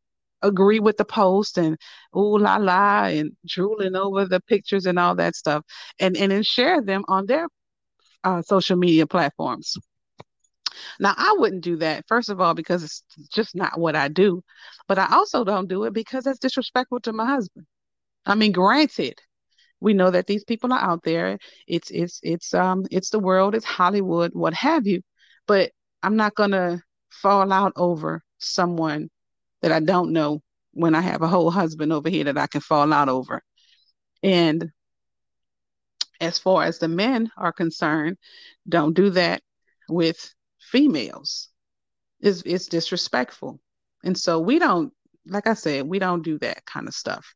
agree 0.43 0.81
with 0.81 0.97
the 0.97 1.05
post 1.05 1.59
and 1.59 1.77
ooh 2.17 2.39
la 2.39 2.57
la 2.57 3.05
and 3.05 3.33
drooling 3.47 3.95
over 3.97 4.27
the 4.27 4.41
pictures 4.41 4.87
and 4.87 4.99
all 4.99 5.15
that 5.15 5.35
stuff 5.37 5.63
and 6.01 6.17
and 6.17 6.33
then 6.33 6.43
share 6.43 6.81
them 6.83 7.05
on 7.09 7.27
their 7.27 7.47
uh, 8.25 8.43
social 8.43 8.77
media 8.77 9.07
platforms 9.07 9.77
now, 11.01 11.15
I 11.17 11.35
wouldn't 11.39 11.63
do 11.65 11.77
that, 11.79 12.07
first 12.09 12.29
of 12.29 12.41
all, 12.41 12.55
because 12.55 12.83
it's 12.85 13.05
just 13.33 13.55
not 13.55 13.79
what 13.79 13.97
I 13.97 14.09
do. 14.09 14.43
But 14.89 14.99
I 14.99 15.09
also 15.13 15.45
don't 15.45 15.69
do 15.69 15.85
it 15.85 15.93
because 15.93 16.25
that's 16.25 16.39
disrespectful 16.39 17.01
to 17.01 17.13
my 17.13 17.27
husband. 17.27 17.67
I 18.27 18.35
mean, 18.35 18.53
granted, 18.53 19.19
we 19.81 19.95
know 19.95 20.11
that 20.11 20.27
these 20.27 20.45
people 20.45 20.73
are 20.73 20.81
out 20.81 21.03
there. 21.05 21.39
It's 21.67 21.91
it's 21.91 22.21
it's 22.23 22.55
um 22.55 22.85
it's 22.91 23.11
the 23.11 23.19
world, 23.19 23.55
it's 23.55 23.65
Hollywood, 23.65 24.33
what 24.35 24.55
have 24.55 24.87
you. 24.87 25.03
But 25.47 25.73
I'm 26.03 26.17
not 26.17 26.35
gonna 26.35 26.83
fall 27.11 27.53
out 27.53 27.73
over 27.77 28.23
someone 28.39 29.11
that 29.63 29.73
I 29.73 29.81
don't 29.81 30.13
know 30.13 30.43
when 30.73 30.95
I 30.95 31.01
have 31.01 31.23
a 31.23 31.29
whole 31.29 31.51
husband 31.51 31.93
over 31.93 32.09
here 32.09 32.25
that 32.25 32.39
I 32.39 32.47
can 32.47 32.61
fall 32.61 32.93
out 32.93 33.09
over. 33.09 33.43
And 34.23 34.71
as 36.21 36.39
far 36.39 36.65
as 36.65 36.79
the 36.79 36.89
men 36.89 37.31
are 37.37 37.53
concerned, 37.53 38.17
don't 38.69 38.95
do 38.95 39.11
that 39.11 39.43
with 39.89 40.33
females. 40.73 41.51
It's, 42.21 42.43
it's 42.47 42.67
disrespectful. 42.67 43.61
And 44.05 44.19
so 44.19 44.41
we 44.41 44.59
don't, 44.59 44.93
like 45.27 45.47
I 45.47 45.55
said, 45.55 45.87
we 45.87 45.99
don't 45.99 46.23
do 46.23 46.39
that 46.41 46.67
kind 46.67 46.89
of 46.89 46.95
stuff. 46.95 47.27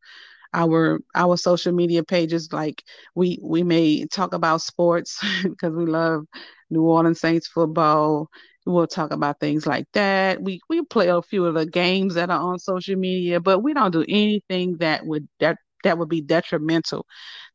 Our 0.55 1.01
our 1.14 1.37
social 1.37 1.72
media 1.72 2.03
pages, 2.05 2.53
like 2.53 2.83
we 3.14 3.38
we 3.42 3.62
may 3.62 4.07
talk 4.07 4.33
about 4.35 4.62
sports 4.62 5.20
because 5.42 5.75
we 5.75 5.87
love 5.87 6.25
New 6.70 6.83
Orleans 6.83 7.20
Saints 7.20 7.49
football. 7.49 8.29
We'll 8.64 8.87
talk 8.87 9.12
about 9.12 9.40
things 9.40 9.66
like 9.66 9.87
that. 9.92 10.42
We 10.42 10.61
we 10.68 10.83
play 10.85 11.09
a 11.09 11.22
few 11.22 11.46
of 11.46 11.55
the 11.55 11.66
games 11.66 12.14
that 12.14 12.31
are 12.31 12.40
on 12.40 12.59
social 12.59 12.96
media, 12.96 13.40
but 13.40 13.61
we 13.61 13.75
don't 13.75 13.92
do 13.92 14.05
anything 14.09 14.79
that 14.79 15.07
would 15.07 15.29
that 15.40 15.59
that 15.85 15.99
would 15.99 16.09
be 16.09 16.22
detrimental 16.22 17.07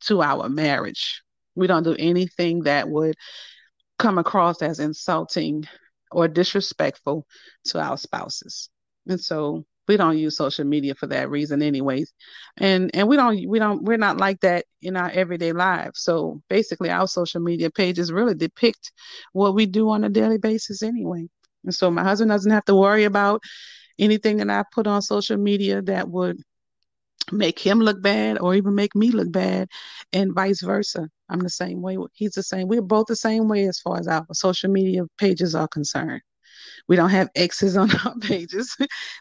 to 0.01 0.21
our 0.21 0.49
marriage. 0.49 1.23
We 1.55 1.67
don't 1.67 1.83
do 1.83 1.95
anything 1.97 2.63
that 2.63 2.89
would 2.89 3.15
come 4.01 4.17
across 4.17 4.61
as 4.61 4.79
insulting 4.79 5.65
or 6.11 6.27
disrespectful 6.27 7.25
to 7.65 7.79
our 7.79 7.97
spouses. 7.97 8.69
And 9.07 9.19
so 9.19 9.65
we 9.87 9.97
don't 9.97 10.17
use 10.17 10.37
social 10.37 10.65
media 10.65 10.95
for 10.95 11.07
that 11.07 11.29
reason 11.29 11.61
anyways. 11.61 12.13
And 12.57 12.91
and 12.93 13.07
we 13.07 13.15
don't 13.15 13.47
we 13.47 13.59
don't 13.59 13.83
we're 13.83 13.97
not 13.97 14.17
like 14.17 14.39
that 14.41 14.65
in 14.81 14.95
our 14.95 15.09
everyday 15.09 15.53
lives. 15.53 16.01
So 16.01 16.41
basically 16.49 16.89
our 16.89 17.07
social 17.07 17.41
media 17.41 17.69
pages 17.69 18.11
really 18.11 18.35
depict 18.35 18.91
what 19.33 19.55
we 19.55 19.65
do 19.65 19.89
on 19.89 20.03
a 20.03 20.09
daily 20.09 20.37
basis 20.37 20.83
anyway. 20.83 21.27
And 21.63 21.73
so 21.73 21.91
my 21.91 22.03
husband 22.03 22.31
doesn't 22.31 22.51
have 22.51 22.65
to 22.65 22.75
worry 22.75 23.03
about 23.03 23.41
anything 23.99 24.37
that 24.37 24.49
I 24.49 24.63
put 24.73 24.87
on 24.87 25.01
social 25.01 25.37
media 25.37 25.81
that 25.83 26.09
would 26.09 26.41
make 27.31 27.59
him 27.59 27.79
look 27.79 28.01
bad 28.01 28.39
or 28.39 28.55
even 28.55 28.75
make 28.75 28.95
me 28.95 29.11
look 29.11 29.31
bad 29.31 29.69
and 30.13 30.33
vice 30.33 30.61
versa. 30.61 31.09
I'm 31.29 31.39
the 31.39 31.49
same 31.49 31.81
way. 31.81 31.97
He's 32.13 32.33
the 32.33 32.43
same. 32.43 32.67
We're 32.67 32.81
both 32.81 33.07
the 33.07 33.15
same 33.15 33.47
way 33.47 33.65
as 33.67 33.79
far 33.79 33.99
as 33.99 34.07
our 34.07 34.25
social 34.33 34.71
media 34.71 35.03
pages 35.17 35.55
are 35.55 35.67
concerned. 35.67 36.21
We 36.87 36.95
don't 36.95 37.09
have 37.09 37.29
exes 37.35 37.77
on 37.77 37.89
our 38.05 38.15
pages. 38.19 38.75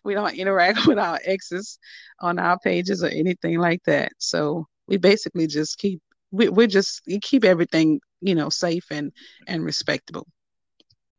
We 0.05 0.15
don't 0.15 0.35
interact 0.35 0.87
with 0.87 0.99
our 0.99 1.19
exes 1.25 1.79
on 2.21 2.39
our 2.39 2.59
pages 2.59 3.03
or 3.03 3.09
anything 3.09 3.59
like 3.59 3.83
that. 3.85 4.13
So 4.19 4.67
we 4.87 4.97
basically 4.97 5.47
just 5.47 5.79
keep 5.79 6.01
we, 6.33 6.49
we're 6.49 6.67
just 6.67 7.03
we 7.07 7.19
keep 7.21 7.45
everything 7.45 8.01
you 8.21 8.35
know 8.35 8.49
safe 8.51 8.85
and 8.91 9.13
and 9.47 9.65
respectable. 9.65 10.27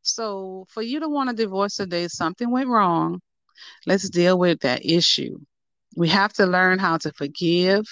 So 0.02 0.66
for 0.68 0.82
you 0.82 1.00
to 1.00 1.08
want 1.08 1.30
to 1.30 1.36
divorce 1.36 1.76
today 1.76 2.08
something 2.08 2.50
went 2.50 2.68
wrong. 2.68 3.20
Let's 3.86 4.08
deal 4.08 4.38
with 4.38 4.60
that 4.60 4.84
issue 4.84 5.38
we 5.96 6.08
have 6.08 6.32
to 6.34 6.46
learn 6.46 6.78
how 6.78 6.98
to 6.98 7.12
forgive. 7.12 7.84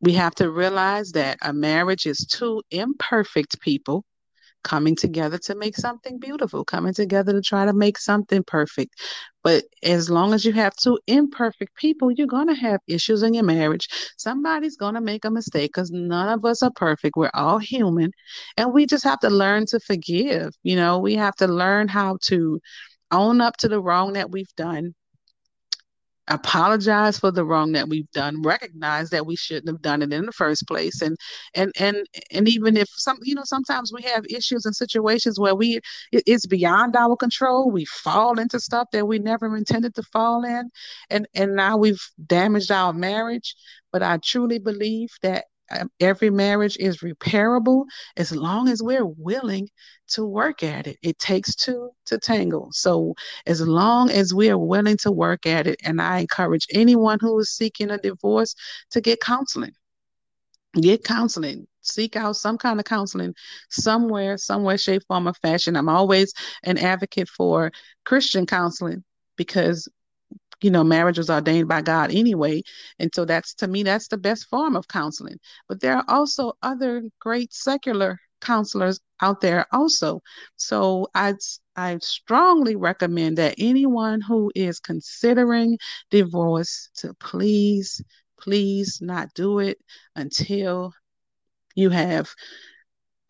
We 0.00 0.12
have 0.14 0.34
to 0.36 0.50
realize 0.50 1.12
that 1.12 1.38
a 1.42 1.52
marriage 1.52 2.06
is 2.06 2.26
two 2.26 2.62
imperfect 2.70 3.60
people 3.60 4.04
coming 4.66 4.96
together 4.96 5.38
to 5.38 5.54
make 5.54 5.76
something 5.76 6.18
beautiful, 6.18 6.64
coming 6.64 6.92
together 6.92 7.32
to 7.32 7.40
try 7.40 7.64
to 7.64 7.72
make 7.72 7.96
something 7.96 8.42
perfect. 8.42 9.00
But 9.44 9.62
as 9.84 10.10
long 10.10 10.34
as 10.34 10.44
you 10.44 10.52
have 10.54 10.74
two 10.74 10.98
imperfect 11.06 11.76
people, 11.76 12.10
you're 12.10 12.26
going 12.26 12.48
to 12.48 12.54
have 12.54 12.80
issues 12.88 13.22
in 13.22 13.32
your 13.32 13.44
marriage. 13.44 13.86
Somebody's 14.18 14.76
going 14.76 14.94
to 14.94 15.00
make 15.00 15.24
a 15.24 15.30
mistake 15.30 15.70
because 15.72 15.92
none 15.92 16.28
of 16.28 16.44
us 16.44 16.64
are 16.64 16.72
perfect. 16.72 17.16
We're 17.16 17.30
all 17.32 17.58
human. 17.58 18.10
And 18.56 18.72
we 18.72 18.86
just 18.86 19.04
have 19.04 19.20
to 19.20 19.30
learn 19.30 19.66
to 19.66 19.78
forgive. 19.78 20.52
You 20.64 20.74
know, 20.74 20.98
we 20.98 21.14
have 21.14 21.36
to 21.36 21.46
learn 21.46 21.86
how 21.86 22.18
to 22.22 22.60
own 23.12 23.40
up 23.40 23.56
to 23.58 23.68
the 23.68 23.80
wrong 23.80 24.14
that 24.14 24.32
we've 24.32 24.54
done 24.56 24.95
apologize 26.28 27.18
for 27.18 27.30
the 27.30 27.44
wrong 27.44 27.72
that 27.72 27.88
we've 27.88 28.10
done 28.12 28.42
recognize 28.42 29.10
that 29.10 29.26
we 29.26 29.36
shouldn't 29.36 29.68
have 29.68 29.82
done 29.82 30.02
it 30.02 30.12
in 30.12 30.26
the 30.26 30.32
first 30.32 30.66
place. 30.66 31.02
And 31.02 31.16
and 31.54 31.72
and 31.78 31.96
and 32.30 32.48
even 32.48 32.76
if 32.76 32.88
some 32.96 33.18
you 33.22 33.34
know 33.34 33.42
sometimes 33.44 33.92
we 33.92 34.02
have 34.02 34.24
issues 34.28 34.64
and 34.66 34.74
situations 34.74 35.38
where 35.38 35.54
we 35.54 35.80
it, 36.12 36.22
it's 36.26 36.46
beyond 36.46 36.96
our 36.96 37.16
control. 37.16 37.70
We 37.70 37.84
fall 37.86 38.38
into 38.38 38.60
stuff 38.60 38.88
that 38.92 39.06
we 39.06 39.18
never 39.18 39.56
intended 39.56 39.94
to 39.96 40.02
fall 40.02 40.44
in. 40.44 40.70
And 41.10 41.26
and 41.34 41.54
now 41.54 41.76
we've 41.76 42.02
damaged 42.26 42.70
our 42.70 42.92
marriage. 42.92 43.54
But 43.92 44.02
i 44.02 44.18
truly 44.18 44.58
believe 44.58 45.08
that 45.22 45.46
Um, 45.70 45.90
every 46.00 46.30
marriage 46.30 46.76
is 46.78 46.98
repairable 46.98 47.86
as 48.16 48.34
long 48.34 48.68
as 48.68 48.82
we're 48.82 49.06
willing 49.06 49.68
to 50.08 50.24
work 50.24 50.62
at 50.62 50.86
it. 50.86 50.98
It 51.02 51.18
takes 51.18 51.54
two 51.54 51.90
to 52.06 52.18
tangle. 52.18 52.68
So, 52.72 53.14
as 53.46 53.60
long 53.60 54.10
as 54.10 54.32
we 54.32 54.50
are 54.50 54.58
willing 54.58 54.96
to 54.98 55.10
work 55.10 55.46
at 55.46 55.66
it, 55.66 55.80
and 55.84 56.00
I 56.00 56.20
encourage 56.20 56.66
anyone 56.72 57.18
who 57.20 57.38
is 57.40 57.50
seeking 57.50 57.90
a 57.90 57.98
divorce 57.98 58.54
to 58.90 59.00
get 59.00 59.20
counseling. 59.20 59.72
Get 60.74 61.04
counseling. 61.04 61.66
Seek 61.80 62.16
out 62.16 62.36
some 62.36 62.58
kind 62.58 62.78
of 62.80 62.84
counseling 62.84 63.34
somewhere, 63.70 64.36
somewhere, 64.36 64.76
shape, 64.76 65.02
form, 65.08 65.28
or 65.28 65.34
fashion. 65.34 65.76
I'm 65.76 65.88
always 65.88 66.32
an 66.64 66.78
advocate 66.78 67.28
for 67.28 67.72
Christian 68.04 68.44
counseling 68.44 69.04
because 69.36 69.88
you 70.62 70.70
know 70.70 70.84
marriage 70.84 71.18
was 71.18 71.30
ordained 71.30 71.68
by 71.68 71.82
god 71.82 72.10
anyway 72.12 72.62
and 72.98 73.10
so 73.14 73.24
that's 73.24 73.54
to 73.54 73.66
me 73.68 73.82
that's 73.82 74.08
the 74.08 74.16
best 74.18 74.46
form 74.48 74.76
of 74.76 74.88
counseling 74.88 75.38
but 75.68 75.80
there 75.80 75.96
are 75.96 76.04
also 76.08 76.52
other 76.62 77.02
great 77.20 77.52
secular 77.52 78.18
counselors 78.40 79.00
out 79.20 79.40
there 79.40 79.66
also. 79.72 80.20
So 80.56 81.08
I 81.14 81.34
I 81.74 81.98
strongly 81.98 82.76
recommend 82.76 83.38
that 83.38 83.54
anyone 83.58 84.20
who 84.20 84.50
is 84.54 84.80
considering 84.80 85.78
divorce 86.10 86.90
to 86.96 87.14
please 87.14 88.02
please 88.40 88.98
not 89.00 89.28
do 89.34 89.58
it 89.58 89.78
until 90.14 90.92
you 91.74 91.90
have 91.90 92.30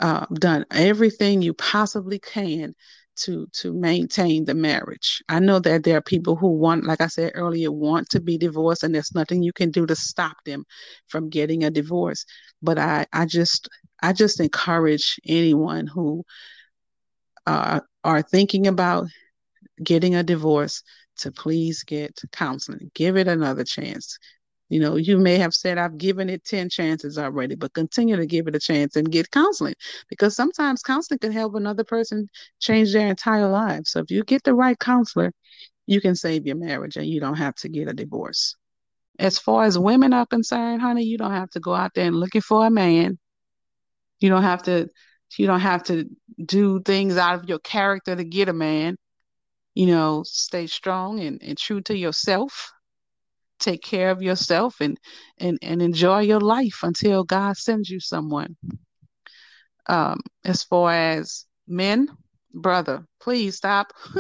uh, 0.01 0.27
done 0.35 0.67
everything 0.71 1.43
you 1.43 1.55
possibly 1.55 2.19
can 2.19 2.75
to 3.17 3.47
to 3.55 3.73
maintain 3.73 4.45
the 4.45 4.55
marriage. 4.55 5.23
I 5.29 5.41
know 5.41 5.59
that 5.61 5.85
there 5.85 5.97
are 5.99 6.03
people 6.03 6.37
who 6.37 6.49
want, 6.49 6.85
like 6.85 7.01
I 7.01 7.07
said 7.09 7.33
earlier, 7.35 7.73
want 7.73 8.09
to 8.11 8.21
be 8.21 8.39
divorced, 8.39 8.83
and 8.85 8.95
there's 8.95 9.15
nothing 9.15 9.43
you 9.43 9.53
can 9.53 9.71
do 9.71 9.87
to 9.87 9.97
stop 9.97 10.37
them 10.45 10.65
from 11.09 11.29
getting 11.31 11.65
a 11.65 11.71
divorce. 11.71 12.25
But 12.63 12.79
I 12.79 13.07
I 13.13 13.27
just 13.27 13.69
I 14.03 14.13
just 14.13 14.41
encourage 14.41 15.19
anyone 15.27 15.87
who 15.87 16.25
uh, 17.47 17.81
are 18.05 18.23
thinking 18.23 18.67
about 18.67 19.07
getting 19.83 20.15
a 20.15 20.23
divorce 20.23 20.83
to 21.19 21.33
please 21.33 21.83
get 21.85 22.21
counseling. 22.33 22.91
Give 22.95 23.17
it 23.17 23.29
another 23.29 23.65
chance. 23.65 24.19
You 24.69 24.81
know, 24.81 24.97
you 24.97 25.19
may 25.19 25.39
have 25.39 25.55
said, 25.55 25.79
I've 25.79 25.97
given 25.97 26.29
it 26.29 26.45
10 26.45 26.69
chances 26.69 27.19
already, 27.19 27.55
but 27.55 27.73
continue 27.73 28.17
to 28.17 28.27
give 28.27 28.49
it 28.49 28.57
a 28.57 28.59
chance 28.59 28.97
and 28.97 29.11
get 29.11 29.31
counseling 29.31 29.75
because 30.09 30.35
sometimes 30.35 30.83
counseling 30.83 31.21
can 31.21 31.31
help 31.33 31.55
another 31.55 31.85
person 31.85 32.29
change 32.59 32.93
their 32.93 33.07
entire 33.07 33.49
life. 33.49 33.83
So 33.87 34.01
if 34.01 34.11
you 34.11 34.25
get 34.25 34.43
the 34.43 34.55
right 34.55 34.79
counselor, 34.79 35.33
you 35.87 36.01
can 36.01 36.17
save 36.17 36.47
your 36.47 36.57
marriage 36.57 36.97
and 36.97 37.07
you 37.07 37.21
don't 37.21 37.37
have 37.37 37.55
to 37.57 37.69
get 37.69 37.89
a 37.89 37.93
divorce. 37.93 38.57
As 39.19 39.39
far 39.39 39.65
as 39.65 39.79
women 39.79 40.13
are 40.13 40.27
concerned, 40.27 40.83
honey, 40.83 41.05
you 41.05 41.17
don't 41.19 41.33
have 41.33 41.51
to 41.51 41.61
go 41.61 41.75
out 41.75 41.93
there 41.95 42.07
and 42.07 42.17
looking 42.17 42.41
for 42.43 42.67
a 42.67 42.71
man. 42.71 43.19
You 44.21 44.31
don't 44.31 44.43
have 44.43 44.65
to 44.65 44.89
you 45.39 45.47
don't 45.47 45.61
have 45.61 45.83
to 45.85 46.09
do 46.45 46.81
things 46.81 47.17
out 47.17 47.35
of 47.41 47.49
your 47.49 47.59
character 47.59 48.17
to 48.17 48.25
get 48.25 48.49
a 48.49 48.53
man. 48.53 48.97
You 49.75 49.87
know, 49.87 50.23
stay 50.25 50.67
strong 50.67 51.21
and, 51.21 51.43
and 51.43 51.59
true 51.59 51.81
to 51.83 51.97
yourself 51.97 52.73
take 53.59 53.83
care 53.83 54.11
of 54.11 54.23
yourself 54.23 54.77
and 54.81 54.99
and 55.39 55.59
and 55.63 55.83
enjoy 55.83 56.21
your 56.21 56.41
life 56.41 56.81
until 56.83 57.25
God 57.25 57.57
sends 57.57 57.89
you 57.91 58.01
someone. 58.01 58.57
Um, 59.89 60.21
as 60.45 60.65
far 60.65 60.93
as 60.93 61.47
men, 61.69 62.09
brother, 62.53 63.07
please 63.21 63.57
stop. 63.57 63.93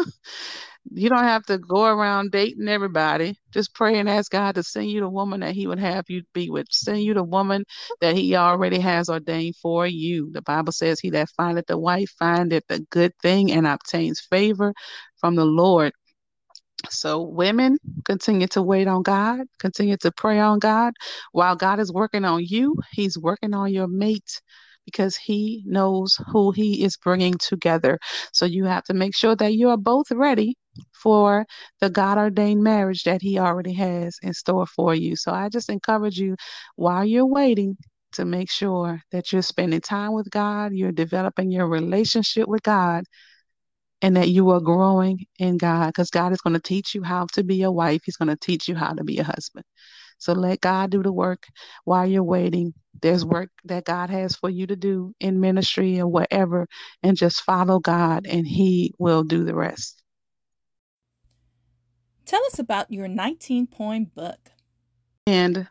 you 0.92 1.08
don't 1.08 1.24
have 1.24 1.44
to 1.46 1.58
go 1.58 1.84
around 1.86 2.30
dating 2.30 2.68
everybody. 2.68 3.36
Just 3.50 3.74
pray 3.74 3.98
and 3.98 4.08
ask 4.08 4.30
God 4.30 4.54
to 4.54 4.62
send 4.62 4.90
you 4.90 5.00
the 5.00 5.08
woman 5.08 5.40
that 5.40 5.54
He 5.54 5.66
would 5.66 5.78
have 5.78 6.04
you 6.08 6.22
be 6.32 6.50
with. 6.50 6.66
Send 6.70 7.02
you 7.02 7.14
the 7.14 7.24
woman 7.24 7.64
that 8.00 8.14
He 8.14 8.36
already 8.36 8.78
has 8.78 9.08
ordained 9.08 9.56
for 9.56 9.86
you. 9.86 10.30
The 10.32 10.42
Bible 10.42 10.72
says, 10.72 11.00
He 11.00 11.10
that 11.10 11.30
findeth 11.36 11.66
the 11.66 11.78
wife 11.78 12.10
findeth 12.18 12.64
a 12.70 12.80
good 12.80 13.12
thing 13.20 13.50
and 13.50 13.66
obtains 13.66 14.20
favor 14.20 14.72
from 15.18 15.34
the 15.34 15.44
Lord. 15.44 15.92
So, 16.90 17.22
women, 17.22 17.78
continue 18.04 18.46
to 18.48 18.62
wait 18.62 18.86
on 18.86 19.02
God, 19.02 19.40
continue 19.58 19.96
to 19.98 20.12
pray 20.12 20.38
on 20.40 20.58
God. 20.58 20.94
While 21.32 21.56
God 21.56 21.80
is 21.80 21.92
working 21.92 22.24
on 22.24 22.44
you, 22.44 22.76
He's 22.92 23.18
working 23.18 23.54
on 23.54 23.72
your 23.72 23.88
mate 23.88 24.40
because 24.84 25.16
He 25.16 25.62
knows 25.66 26.16
who 26.32 26.52
He 26.52 26.84
is 26.84 26.96
bringing 26.96 27.34
together. 27.38 27.98
So, 28.32 28.46
you 28.46 28.64
have 28.66 28.84
to 28.84 28.94
make 28.94 29.16
sure 29.16 29.34
that 29.36 29.54
you 29.54 29.70
are 29.70 29.76
both 29.76 30.10
ready 30.12 30.56
for 30.92 31.46
the 31.80 31.90
God 31.90 32.18
ordained 32.18 32.62
marriage 32.62 33.04
that 33.04 33.22
He 33.22 33.38
already 33.38 33.72
has 33.74 34.16
in 34.22 34.32
store 34.34 34.66
for 34.66 34.94
you. 34.94 35.16
So, 35.16 35.32
I 35.32 35.48
just 35.48 35.70
encourage 35.70 36.18
you 36.18 36.36
while 36.76 37.04
you're 37.04 37.26
waiting 37.26 37.76
to 38.12 38.24
make 38.24 38.50
sure 38.50 39.00
that 39.12 39.32
you're 39.32 39.42
spending 39.42 39.80
time 39.80 40.12
with 40.12 40.30
God, 40.30 40.72
you're 40.72 40.92
developing 40.92 41.50
your 41.50 41.68
relationship 41.68 42.48
with 42.48 42.62
God 42.62 43.04
and 44.02 44.16
that 44.16 44.28
you 44.28 44.50
are 44.50 44.60
growing 44.60 45.26
in 45.38 45.56
God 45.56 45.88
because 45.88 46.10
God 46.10 46.32
is 46.32 46.40
going 46.40 46.54
to 46.54 46.60
teach 46.60 46.94
you 46.94 47.02
how 47.02 47.26
to 47.32 47.42
be 47.42 47.62
a 47.62 47.70
wife. 47.70 48.02
He's 48.04 48.16
going 48.16 48.28
to 48.28 48.36
teach 48.36 48.68
you 48.68 48.74
how 48.74 48.92
to 48.92 49.04
be 49.04 49.18
a 49.18 49.24
husband. 49.24 49.64
So 50.18 50.32
let 50.32 50.60
God 50.60 50.90
do 50.90 51.02
the 51.02 51.12
work 51.12 51.46
while 51.84 52.06
you're 52.06 52.22
waiting. 52.22 52.74
There's 53.02 53.24
work 53.24 53.50
that 53.64 53.84
God 53.84 54.10
has 54.10 54.34
for 54.36 54.48
you 54.48 54.66
to 54.66 54.76
do 54.76 55.14
in 55.20 55.40
ministry 55.40 56.00
or 56.00 56.08
whatever, 56.08 56.66
and 57.02 57.16
just 57.16 57.42
follow 57.42 57.78
God 57.78 58.26
and 58.26 58.46
He 58.46 58.92
will 58.98 59.22
do 59.24 59.44
the 59.44 59.54
rest. 59.54 60.02
Tell 62.24 62.44
us 62.46 62.58
about 62.58 62.90
your 62.90 63.08
19 63.08 63.66
poem 63.66 64.10
book. 64.14 64.50
And 65.26 65.68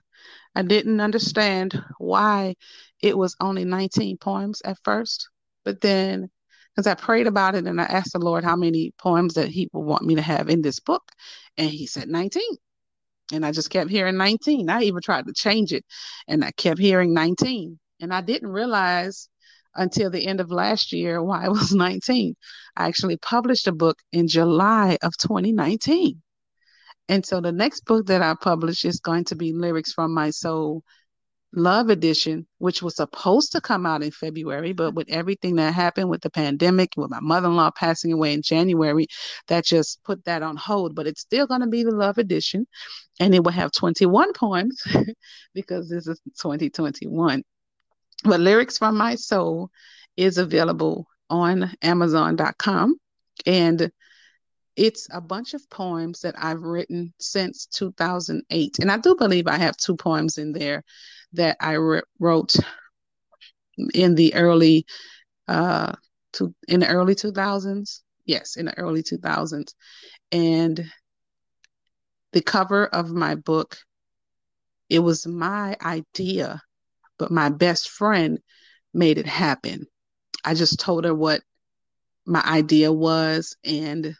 I 0.56 0.62
didn't 0.62 1.02
understand 1.02 1.82
why 1.98 2.56
it 3.02 3.18
was 3.18 3.36
only 3.42 3.66
19 3.66 4.18
poems 4.18 4.62
at 4.64 4.78
first, 4.84 5.30
but 5.66 5.82
then 5.82 6.30
because 6.76 6.88
I 6.88 6.96
prayed 6.96 7.28
about 7.28 7.56
it 7.56 7.66
and 7.66 7.80
I 7.80 7.86
asked 7.86 8.14
the 8.14 8.20
Lord 8.20 8.44
how 8.44 8.56
many 8.56 8.92
poems 8.98 9.36
that 9.36 9.48
He 9.50 9.70
would 9.72 9.86
want 9.86 10.04
me 10.04 10.16
to 10.16 10.22
have 10.22 10.50
in 10.50 10.62
this 10.62 10.80
book. 10.80 11.04
And 11.58 11.70
He 11.70 11.88
said 11.88 12.10
19. 12.10 12.44
And 13.32 13.46
I 13.46 13.52
just 13.52 13.70
kept 13.70 13.90
hearing 13.90 14.18
19. 14.18 14.70
I 14.70 14.84
even 14.84 15.02
tried 15.02 15.26
to 15.28 15.34
change 15.34 15.72
it 15.72 15.86
and 16.28 16.44
I 16.44 16.52
kept 16.52 16.80
hearing 16.80 17.14
19. 17.14 17.80
And 18.02 18.14
I 18.14 18.22
didn't 18.22 18.50
realize 18.50 19.30
until 19.74 20.10
the 20.10 20.28
end 20.28 20.42
of 20.42 20.52
last 20.52 20.92
year 20.92 21.24
why 21.24 21.46
it 21.46 21.52
was 21.52 21.74
19. 21.74 22.36
I 22.76 22.88
actually 22.88 23.18
published 23.18 23.68
a 23.68 23.72
book 23.72 23.98
in 24.12 24.28
July 24.28 24.98
of 25.02 25.18
2019. 25.18 26.22
And 27.08 27.26
so 27.26 27.40
the 27.40 27.52
next 27.52 27.86
book 27.86 28.08
that 28.08 28.22
I 28.22 28.36
publish 28.40 28.84
is 28.84 29.00
going 29.00 29.26
to 29.26 29.36
be 29.36 29.54
Lyrics 29.54 29.94
from 29.94 30.14
My 30.14 30.32
Soul 30.32 30.84
Love 31.54 31.90
Edition, 31.90 32.46
which 32.58 32.82
was 32.82 32.98
supposed 32.98 33.54
to 33.54 33.62
come 33.62 33.86
out 33.86 34.04
in 34.04 34.12
February, 34.12 34.74
but 34.74 34.94
with 34.94 35.10
everything 35.10 35.56
that 35.56 35.74
happened 35.74 36.10
with 36.10 36.22
the 36.22 36.30
pandemic, 36.30 36.94
with 36.98 37.10
my 37.10 37.20
mother 37.22 37.48
in 37.48 37.56
law 37.56 37.72
passing 37.72 38.12
away 38.12 38.34
in 38.34 38.42
January, 38.42 39.08
that 39.48 39.64
just 39.64 40.04
put 40.04 40.24
that 40.26 40.44
on 40.44 40.58
hold. 40.58 40.96
But 40.96 41.08
it's 41.08 41.22
still 41.22 41.48
going 41.48 41.62
to 41.62 41.68
be 41.68 41.84
the 41.84 41.92
Love 41.92 42.18
Edition, 42.18 42.68
and 43.20 43.34
it 43.34 43.44
will 43.44 43.52
have 43.52 43.72
21 43.72 44.34
poems 44.34 44.84
because 45.54 45.90
this 45.90 46.08
is 46.08 46.20
2021. 46.42 47.44
But 48.24 48.40
Lyrics 48.40 48.78
from 48.78 48.98
My 48.98 49.16
Soul 49.16 49.70
is 50.18 50.38
available 50.38 51.08
on 51.30 51.72
Amazon.com. 51.82 52.98
And 53.46 53.92
it's 54.76 55.08
a 55.12 55.22
bunch 55.22 55.54
of 55.54 55.70
poems 55.70 56.22
that 56.22 56.36
I've 56.38 56.62
written 56.62 57.14
since 57.20 57.66
2008. 57.68 58.80
And 58.80 58.92
I 58.92 58.98
do 58.98 59.16
believe 59.16 59.48
I 59.48 59.58
have 59.58 59.78
two 59.78 59.96
poems 59.96 60.38
in 60.38 60.52
there 60.52 60.84
that 61.34 61.58
I 61.60 61.74
re- 61.74 62.02
wrote 62.20 62.56
in 63.94 64.16
the 64.16 64.34
early 64.36 64.86
uh 65.48 65.94
to 66.34 66.54
in 66.68 66.80
the 66.82 66.88
early 66.88 67.16
2000s. 67.16 68.04
Yes, 68.26 68.56
in 68.58 68.66
the 68.66 68.78
early 68.78 69.04
2000s. 69.04 69.76
And 70.32 70.86
the 72.34 72.42
cover 72.42 72.86
of 72.88 73.12
my 73.12 73.36
book 73.36 73.78
it 74.90 75.00
was 75.00 75.26
my 75.26 75.76
idea, 75.82 76.62
but 77.18 77.32
my 77.32 77.50
best 77.50 77.90
friend 77.90 78.40
made 78.94 79.18
it 79.18 79.26
happen. 79.26 79.88
I 80.44 80.54
just 80.54 80.80
told 80.80 81.06
her 81.06 81.14
what 81.14 81.42
my 82.26 82.42
idea 82.46 82.92
was 82.92 83.58
and 83.64 84.16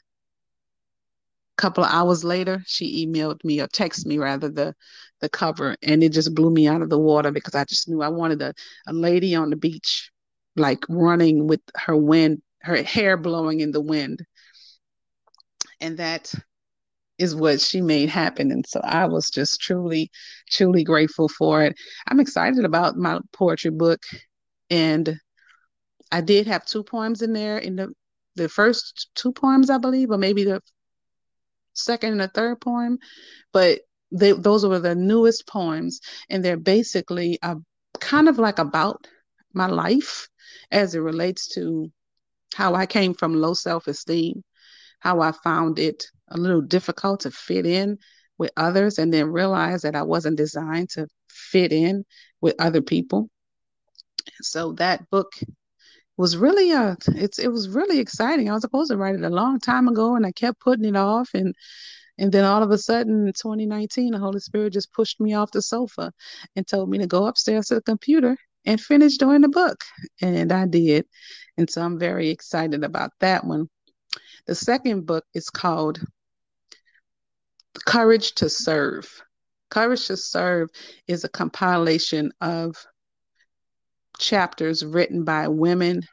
couple 1.58 1.84
of 1.84 1.92
hours 1.92 2.24
later, 2.24 2.62
she 2.66 3.06
emailed 3.06 3.44
me 3.44 3.62
or 3.62 3.68
texted 3.68 4.06
me 4.06 4.18
rather 4.18 4.50
the 4.50 4.76
the 5.22 5.30
cover, 5.30 5.76
and 5.82 6.04
it 6.04 6.12
just 6.12 6.36
blew 6.36 6.52
me 6.52 6.68
out 6.68 6.82
of 6.82 6.90
the 6.90 7.00
water 7.00 7.32
because 7.32 7.56
I 7.56 7.64
just 7.66 7.88
knew 7.90 8.02
I 8.02 8.10
wanted 8.10 8.42
a, 8.42 8.54
a 8.88 8.94
lady 8.94 9.34
on 9.36 9.50
the 9.50 9.56
beach, 9.56 10.12
like 10.56 10.84
running 10.90 11.48
with 11.48 11.62
her 11.76 11.96
wind, 11.96 12.42
her 12.62 12.84
hair 12.84 13.18
blowing 13.18 13.62
in 13.62 13.72
the 13.72 13.82
wind, 13.82 14.26
and 15.80 15.98
that 15.98 16.34
is 17.18 17.36
what 17.36 17.62
she 17.62 17.82
made 17.82 18.10
happen. 18.10 18.52
And 18.52 18.66
so 18.68 18.82
I 18.84 19.06
was 19.06 19.30
just 19.30 19.62
truly, 19.62 20.12
truly 20.50 20.84
grateful 20.84 21.30
for 21.30 21.64
it. 21.64 21.76
I'm 22.08 22.20
excited 22.20 22.66
about 22.66 22.98
my 22.98 23.20
poetry 23.32 23.72
book, 23.72 24.04
and 24.70 25.18
I 26.12 26.22
did 26.22 26.48
have 26.48 26.66
two 26.66 26.84
poems 26.84 27.22
in 27.22 27.34
there 27.34 27.58
in 27.58 27.76
the 27.78 27.94
the 28.36 28.50
first 28.50 29.10
two 29.16 29.32
poems, 29.32 29.70
I 29.70 29.78
believe, 29.78 30.12
or 30.12 30.18
maybe 30.18 30.44
the 30.44 30.62
second 31.76 32.12
and 32.14 32.22
the 32.22 32.28
third 32.28 32.62
poem, 32.62 32.98
but 33.54 33.82
they, 34.12 34.32
those 34.32 34.66
were 34.66 34.80
the 34.80 34.96
newest 34.96 35.48
poems, 35.48 36.00
and 36.30 36.44
they're 36.44 36.58
basically 36.58 37.40
a, 37.42 37.58
kind 38.00 38.28
of 38.30 38.38
like 38.40 38.60
about 38.60 39.08
my 39.54 39.68
life 39.68 40.28
as 40.72 40.96
it 40.96 41.00
relates 41.00 41.48
to 41.56 41.92
how 42.56 42.76
I 42.76 42.86
came 42.86 43.14
from 43.14 43.34
low 43.34 43.54
self 43.54 43.88
esteem, 43.88 44.44
how 45.00 45.22
I 45.22 45.32
found 45.32 45.80
it 45.80 46.06
a 46.30 46.38
little 46.38 46.62
difficult 46.62 47.22
to 47.22 47.32
fit 47.32 47.66
in 47.66 47.98
with 48.38 48.52
others, 48.58 49.00
and 49.00 49.14
then 49.14 49.32
realized 49.32 49.84
that 49.84 49.96
I 49.96 50.04
wasn't 50.04 50.38
designed 50.38 50.90
to 50.92 51.08
fit 51.30 51.72
in 51.72 52.06
with 52.42 52.56
other 52.60 52.82
people. 52.82 53.30
So 54.42 54.74
that 54.74 55.10
book 55.10 55.34
was 56.18 56.38
really 56.38 56.72
uh 56.72 56.96
it's 57.10 57.40
it 57.40 57.50
was 57.50 57.70
really 57.70 58.00
exciting. 58.00 58.50
I 58.50 58.54
was 58.54 58.62
supposed 58.62 58.92
to 58.92 58.98
write 58.98 59.16
it 59.16 59.24
a 59.24 59.30
long 59.30 59.60
time 59.60 59.88
ago 59.88 60.16
and 60.16 60.26
I 60.26 60.32
kept 60.32 60.60
putting 60.60 60.86
it 60.86 60.96
off 60.96 61.30
and 61.34 61.54
and 62.18 62.32
then 62.32 62.46
all 62.46 62.64
of 62.64 62.72
a 62.72 62.78
sudden 62.78 63.28
in 63.28 63.34
2019 63.34 64.12
the 64.12 64.20
Holy 64.20 64.40
Spirit 64.40 64.74
just 64.74 64.94
pushed 64.94 65.20
me 65.20 65.34
off 65.34 65.52
the 65.52 65.62
sofa 65.62 66.12
and 66.56 66.68
told 66.68 66.90
me 66.90 66.98
to 67.00 67.08
go 67.08 67.26
upstairs 67.26 67.68
to 67.68 67.76
the 67.76 67.82
computer 67.82 68.38
and 68.66 68.82
finish 68.82 69.18
doing 69.18 69.42
the 69.42 69.50
book. 69.50 69.84
And 70.22 70.52
I 70.52 70.66
did. 70.66 71.06
And 71.58 71.70
so 71.70 71.82
I'm 71.82 72.00
very 72.00 72.30
excited 72.30 72.84
about 72.84 73.12
that 73.20 73.46
one. 73.46 73.70
The 74.48 74.56
second 74.56 75.06
book 75.06 75.26
is 75.34 75.50
called 75.50 76.00
Courage 77.86 78.34
to 78.36 78.50
Serve. 78.50 79.08
Courage 79.70 80.08
to 80.08 80.18
Serve 80.18 80.70
is 81.08 81.24
a 81.24 81.30
compilation 81.30 82.32
of 82.42 82.76
chapters 84.18 84.86
written 84.86 85.24
by 85.24 85.48
women 85.48 86.04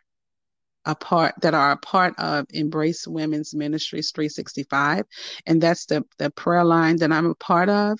a 0.84 0.94
part 0.94 1.34
that 1.42 1.54
are 1.54 1.72
a 1.72 1.76
part 1.76 2.18
of 2.18 2.46
Embrace 2.50 3.06
Women's 3.06 3.54
Ministries 3.54 4.10
365. 4.10 5.04
And 5.46 5.60
that's 5.60 5.86
the, 5.86 6.04
the 6.18 6.30
prayer 6.30 6.64
line 6.64 6.96
that 6.96 7.12
I'm 7.12 7.26
a 7.26 7.34
part 7.36 7.68
of. 7.68 7.98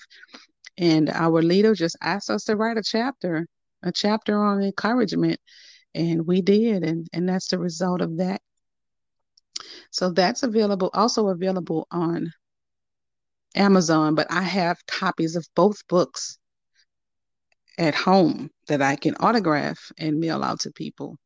And 0.77 1.09
our 1.09 1.41
leader 1.41 1.75
just 1.75 1.95
asked 2.01 2.29
us 2.29 2.45
to 2.45 2.55
write 2.55 2.77
a 2.77 2.83
chapter, 2.83 3.47
a 3.83 3.91
chapter 3.91 4.37
on 4.37 4.61
encouragement. 4.61 5.39
And 5.95 6.25
we 6.25 6.41
did, 6.41 6.83
and, 6.83 7.07
and 7.13 7.29
that's 7.29 7.47
the 7.47 7.59
result 7.59 8.01
of 8.01 8.17
that. 8.17 8.41
So 9.91 10.09
that's 10.09 10.43
available, 10.43 10.89
also 10.93 11.29
available 11.29 11.87
on 11.91 12.33
Amazon, 13.55 14.15
but 14.15 14.27
I 14.31 14.41
have 14.41 14.85
copies 14.87 15.35
of 15.35 15.47
both 15.55 15.87
books 15.87 16.39
at 17.77 17.95
home 17.95 18.49
that 18.67 18.81
I 18.81 18.95
can 18.95 19.15
autograph 19.19 19.91
and 19.97 20.19
mail 20.19 20.43
out 20.43 20.61
to 20.61 20.71
people 20.71 21.17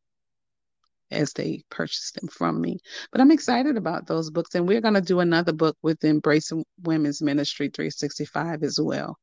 as 1.11 1.33
they 1.33 1.63
purchase 1.69 2.11
them 2.11 2.27
from 2.27 2.59
me. 2.59 2.79
But 3.11 3.21
I'm 3.21 3.31
excited 3.31 3.77
about 3.77 4.07
those 4.07 4.29
books. 4.29 4.55
And 4.55 4.67
we're 4.67 4.81
going 4.81 4.93
to 4.93 5.01
do 5.01 5.19
another 5.19 5.53
book 5.53 5.77
with 5.81 6.03
Embrace 6.03 6.51
Women's 6.81 7.21
Ministry 7.21 7.69
365 7.73 8.63
as 8.63 8.79
well, 8.79 9.17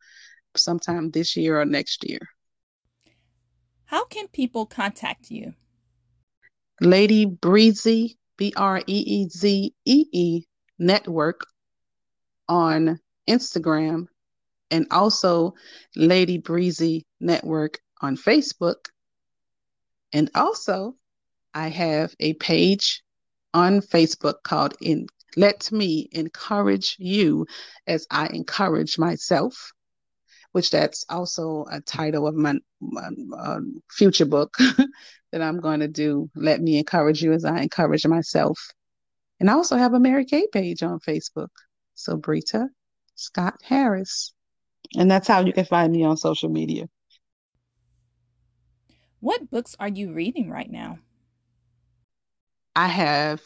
sometime 0.56 1.10
this 1.10 1.36
year 1.36 1.60
or 1.60 1.64
next 1.64 2.08
year. 2.08 2.20
How 3.86 4.04
can 4.04 4.28
people 4.28 4.66
contact 4.66 5.30
you? 5.30 5.54
Lady 6.80 7.26
Breezy, 7.26 8.18
B 8.36 8.52
R 8.56 8.78
E 8.78 8.82
E 8.86 9.28
Z 9.28 9.74
E 9.84 10.06
E 10.12 10.42
Network 10.78 11.46
on 12.48 12.98
Instagram 13.28 14.06
and 14.70 14.86
also 14.90 15.54
Lady 15.96 16.38
Breezy 16.38 17.06
Network 17.20 17.78
on 18.00 18.16
Facebook. 18.16 18.86
And 20.12 20.30
also, 20.34 20.96
I 21.52 21.68
have 21.68 22.14
a 22.20 22.34
page 22.34 23.02
on 23.52 23.80
Facebook 23.80 24.42
called 24.42 24.74
in 24.80 25.06
Let 25.36 25.70
Me 25.72 26.08
Encourage 26.12 26.96
You 26.98 27.46
as 27.86 28.06
I 28.10 28.26
Encourage 28.28 28.98
Myself, 28.98 29.72
which 30.52 30.70
that's 30.70 31.04
also 31.08 31.66
a 31.70 31.80
title 31.80 32.26
of 32.26 32.34
my, 32.34 32.54
my 32.80 33.08
uh, 33.36 33.60
future 33.90 34.26
book 34.26 34.56
that 35.32 35.42
I'm 35.42 35.60
going 35.60 35.80
to 35.80 35.88
do. 35.88 36.30
Let 36.34 36.60
Me 36.60 36.78
Encourage 36.78 37.22
You 37.22 37.32
as 37.32 37.44
I 37.44 37.60
Encourage 37.60 38.06
Myself. 38.06 38.58
And 39.40 39.50
I 39.50 39.54
also 39.54 39.76
have 39.76 39.94
a 39.94 40.00
Mary 40.00 40.24
Kay 40.24 40.46
page 40.52 40.82
on 40.82 41.00
Facebook. 41.00 41.48
So 41.94 42.16
Brita 42.16 42.68
Scott 43.14 43.54
Harris. 43.62 44.33
And 44.96 45.10
that's 45.10 45.28
how 45.28 45.40
you 45.40 45.52
can 45.52 45.64
find 45.64 45.92
me 45.92 46.04
on 46.04 46.16
social 46.16 46.48
media. 46.48 46.88
What 49.20 49.50
books 49.50 49.74
are 49.80 49.88
you 49.88 50.12
reading 50.12 50.50
right 50.50 50.70
now? 50.70 50.98
I 52.76 52.88
have 52.88 53.40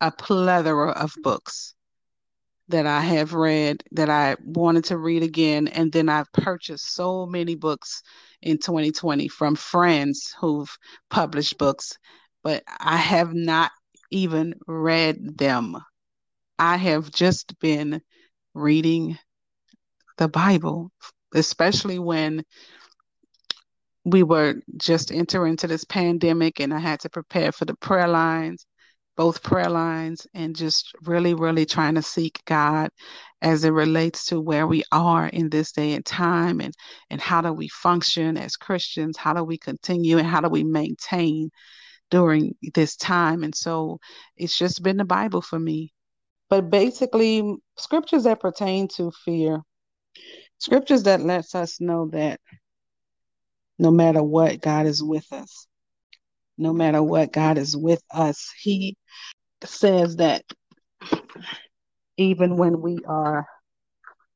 a 0.00 0.10
plethora 0.10 0.90
of 0.90 1.14
books 1.22 1.74
that 2.68 2.86
I 2.86 3.00
have 3.00 3.34
read 3.34 3.82
that 3.92 4.08
I 4.08 4.36
wanted 4.44 4.84
to 4.86 4.96
read 4.96 5.22
again. 5.22 5.68
And 5.68 5.92
then 5.92 6.08
I've 6.08 6.32
purchased 6.32 6.94
so 6.94 7.26
many 7.26 7.54
books 7.54 8.02
in 8.42 8.58
2020 8.58 9.28
from 9.28 9.56
friends 9.56 10.34
who've 10.40 10.76
published 11.10 11.58
books, 11.58 11.98
but 12.42 12.62
I 12.66 12.96
have 12.96 13.34
not 13.34 13.72
even 14.10 14.54
read 14.66 15.38
them. 15.38 15.76
I 16.58 16.76
have 16.76 17.10
just 17.10 17.58
been 17.60 18.00
reading 18.54 19.18
the 20.20 20.28
Bible, 20.28 20.92
especially 21.34 21.98
when 21.98 22.44
we 24.04 24.22
were 24.22 24.56
just 24.76 25.10
entering 25.10 25.52
into 25.52 25.66
this 25.66 25.84
pandemic 25.84 26.60
and 26.60 26.72
I 26.74 26.78
had 26.78 27.00
to 27.00 27.08
prepare 27.08 27.52
for 27.52 27.64
the 27.64 27.74
prayer 27.74 28.06
lines, 28.06 28.66
both 29.16 29.42
prayer 29.42 29.70
lines, 29.70 30.26
and 30.34 30.54
just 30.54 30.92
really, 31.04 31.32
really 31.32 31.64
trying 31.64 31.94
to 31.94 32.02
seek 32.02 32.42
God 32.44 32.90
as 33.40 33.64
it 33.64 33.70
relates 33.70 34.26
to 34.26 34.38
where 34.38 34.66
we 34.66 34.84
are 34.92 35.26
in 35.26 35.48
this 35.48 35.72
day 35.72 35.94
and 35.94 36.04
time 36.04 36.60
and, 36.60 36.74
and 37.08 37.20
how 37.20 37.40
do 37.40 37.52
we 37.54 37.68
function 37.68 38.36
as 38.36 38.56
Christians, 38.56 39.16
how 39.16 39.32
do 39.32 39.42
we 39.42 39.56
continue 39.56 40.18
and 40.18 40.26
how 40.26 40.42
do 40.42 40.50
we 40.50 40.64
maintain 40.64 41.48
during 42.10 42.54
this 42.74 42.94
time. 42.94 43.42
And 43.42 43.54
so 43.54 44.00
it's 44.36 44.58
just 44.58 44.82
been 44.82 44.98
the 44.98 45.04
Bible 45.06 45.40
for 45.40 45.58
me. 45.58 45.94
But 46.50 46.68
basically, 46.68 47.56
scriptures 47.78 48.24
that 48.24 48.40
pertain 48.40 48.88
to 48.96 49.12
fear, 49.24 49.62
scriptures 50.58 51.04
that 51.04 51.20
lets 51.20 51.54
us 51.54 51.80
know 51.80 52.08
that 52.08 52.40
no 53.78 53.90
matter 53.90 54.22
what, 54.22 54.60
God 54.60 54.86
is 54.86 55.02
with 55.02 55.32
us. 55.32 55.66
No 56.58 56.72
matter 56.72 57.02
what, 57.02 57.32
God 57.32 57.56
is 57.56 57.76
with 57.76 58.02
us. 58.10 58.52
He 58.60 58.96
says 59.64 60.16
that 60.16 60.44
even 62.18 62.56
when 62.56 62.82
we 62.82 62.98
are 63.06 63.46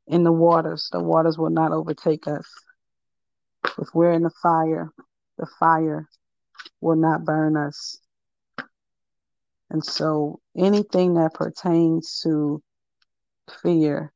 in 0.06 0.24
the 0.24 0.32
waters, 0.32 0.88
the 0.92 1.00
waters 1.00 1.36
will 1.36 1.50
not 1.50 1.72
overtake 1.72 2.26
us. 2.26 2.46
If 3.78 3.88
we're 3.92 4.12
in 4.12 4.22
the 4.22 4.32
fire, 4.42 4.90
the 5.36 5.46
fire 5.58 6.08
will 6.80 6.96
not 6.96 7.24
burn 7.24 7.56
us. 7.56 7.98
And 9.70 9.84
so 9.84 10.40
anything 10.56 11.14
that 11.14 11.34
pertains 11.34 12.20
to 12.22 12.62
fear 13.62 14.12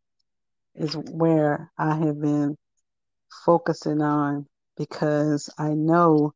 is 0.79 0.95
where 0.95 1.71
I 1.77 1.97
have 1.97 2.21
been 2.21 2.57
focusing 3.45 4.01
on 4.01 4.47
because 4.77 5.51
I 5.59 5.71
know 5.71 6.33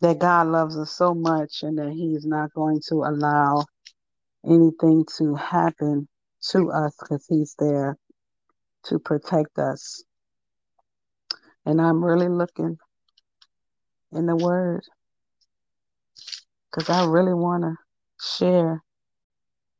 that 0.00 0.18
God 0.18 0.48
loves 0.48 0.76
us 0.76 0.90
so 0.90 1.14
much 1.14 1.62
and 1.62 1.78
that 1.78 1.92
He's 1.92 2.26
not 2.26 2.52
going 2.52 2.80
to 2.88 2.96
allow 2.96 3.64
anything 4.44 5.06
to 5.16 5.34
happen 5.34 6.08
to 6.50 6.70
us 6.70 6.94
because 7.00 7.26
He's 7.26 7.54
there 7.58 7.96
to 8.84 8.98
protect 8.98 9.58
us. 9.58 10.04
And 11.64 11.80
I'm 11.80 12.04
really 12.04 12.28
looking 12.28 12.76
in 14.12 14.26
the 14.26 14.36
Word 14.36 14.82
because 16.70 16.90
I 16.90 17.06
really 17.06 17.34
want 17.34 17.62
to 17.62 17.74
share. 18.20 18.82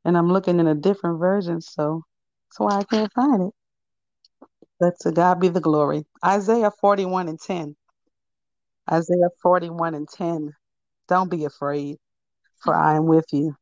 And 0.07 0.17
I'm 0.17 0.33
looking 0.33 0.61
in 0.61 0.67
a 0.67 0.75
different 0.75 1.19
version, 1.19 1.61
so 1.61 2.03
that's 2.49 2.61
why 2.61 2.79
I 2.79 2.85
can't 2.85 3.13
find 3.13 3.43
it. 3.43 3.55
But 4.81 4.95
to 5.01 5.13
God 5.13 5.41
be 5.41 5.49
the 5.49 5.61
glory. 5.61 6.05
Isaiah 6.25 6.71
41 6.81 7.29
and 7.29 7.41
10. 7.41 7.77
Isaiah 8.91 9.31
41 9.43 9.95
and 9.95 10.09
10. 10.09 10.53
Don't 11.09 11.31
be 11.31 11.45
afraid, 11.45 11.99
for 12.63 12.75
I 12.75 12.97
am 12.97 13.07
with 13.07 13.27
you. 13.33 13.55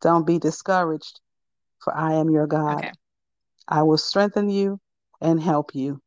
Don't 0.00 0.26
be 0.26 0.38
discouraged, 0.38 1.20
for 1.80 1.94
I 1.94 2.14
am 2.14 2.30
your 2.30 2.46
God. 2.46 2.78
Okay. 2.78 2.92
I 3.68 3.82
will 3.82 3.98
strengthen 3.98 4.48
you 4.48 4.80
and 5.20 5.42
help 5.42 5.74
you. 5.74 6.00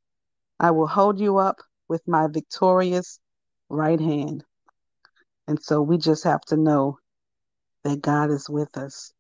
I 0.60 0.72
will 0.72 0.88
hold 0.88 1.20
you 1.20 1.38
up 1.38 1.58
with 1.88 2.02
my 2.08 2.28
victorious 2.28 3.20
right 3.70 4.00
hand. 4.00 4.44
And 5.48 5.62
so 5.62 5.82
we 5.82 5.98
just 5.98 6.24
have 6.24 6.42
to 6.48 6.58
know 6.58 6.98
that 7.84 8.02
God 8.02 8.32
is 8.32 8.50
with 8.50 8.78
us. 8.78 9.12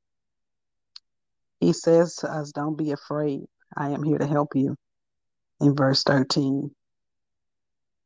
He 1.59 1.73
says 1.73 2.15
to 2.17 2.31
us, 2.31 2.51
Don't 2.51 2.77
be 2.77 2.91
afraid. 2.91 3.45
I 3.75 3.89
am 3.89 4.03
here 4.03 4.17
to 4.17 4.27
help 4.27 4.55
you 4.55 4.75
in 5.61 5.75
verse 5.75 6.03
13. 6.03 6.71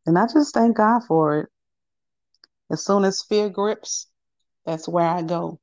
And 0.06 0.20
I 0.20 0.28
just 0.32 0.54
thank 0.54 0.78
God 0.78 1.02
for 1.08 1.40
it. 1.40 1.50
As 2.72 2.84
soon 2.84 3.06
as 3.06 3.24
fear 3.24 3.50
grips, 3.50 4.08
that's 4.66 4.88
where 4.88 5.08
I 5.08 5.22
go. 5.22 5.60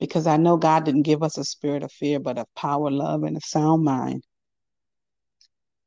Because 0.00 0.26
I 0.26 0.36
know 0.36 0.56
God 0.56 0.84
didn't 0.84 1.02
give 1.02 1.22
us 1.22 1.38
a 1.38 1.44
spirit 1.44 1.82
of 1.82 1.92
fear, 1.92 2.20
but 2.20 2.38
of 2.38 2.46
power, 2.54 2.90
love, 2.90 3.22
and 3.22 3.36
a 3.36 3.40
sound 3.40 3.84
mind. 3.84 4.24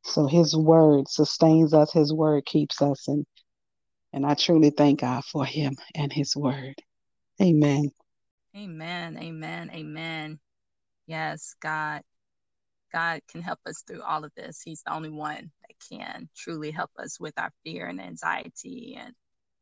So 0.03 0.27
his 0.27 0.55
word 0.55 1.07
sustains 1.09 1.73
us, 1.73 1.91
his 1.91 2.13
word 2.13 2.45
keeps 2.45 2.81
us. 2.81 3.07
And 3.07 3.25
and 4.13 4.25
I 4.25 4.33
truly 4.33 4.69
thank 4.69 5.01
God 5.01 5.25
for 5.25 5.45
him 5.45 5.75
and 5.93 6.11
his 6.11 6.35
word. 6.35 6.75
Amen. 7.41 7.91
Amen. 8.55 9.17
Amen. 9.17 9.69
Amen. 9.73 10.39
Yes, 11.05 11.55
God 11.61 12.01
God 12.91 13.21
can 13.29 13.41
help 13.41 13.59
us 13.65 13.83
through 13.85 14.01
all 14.01 14.23
of 14.23 14.31
this. 14.35 14.61
He's 14.63 14.81
the 14.83 14.93
only 14.93 15.09
one 15.09 15.51
that 15.61 15.75
can 15.89 16.29
truly 16.35 16.71
help 16.71 16.91
us 16.97 17.19
with 17.19 17.33
our 17.37 17.51
fear 17.63 17.87
and 17.87 18.01
anxiety 18.01 18.97
and 18.99 19.13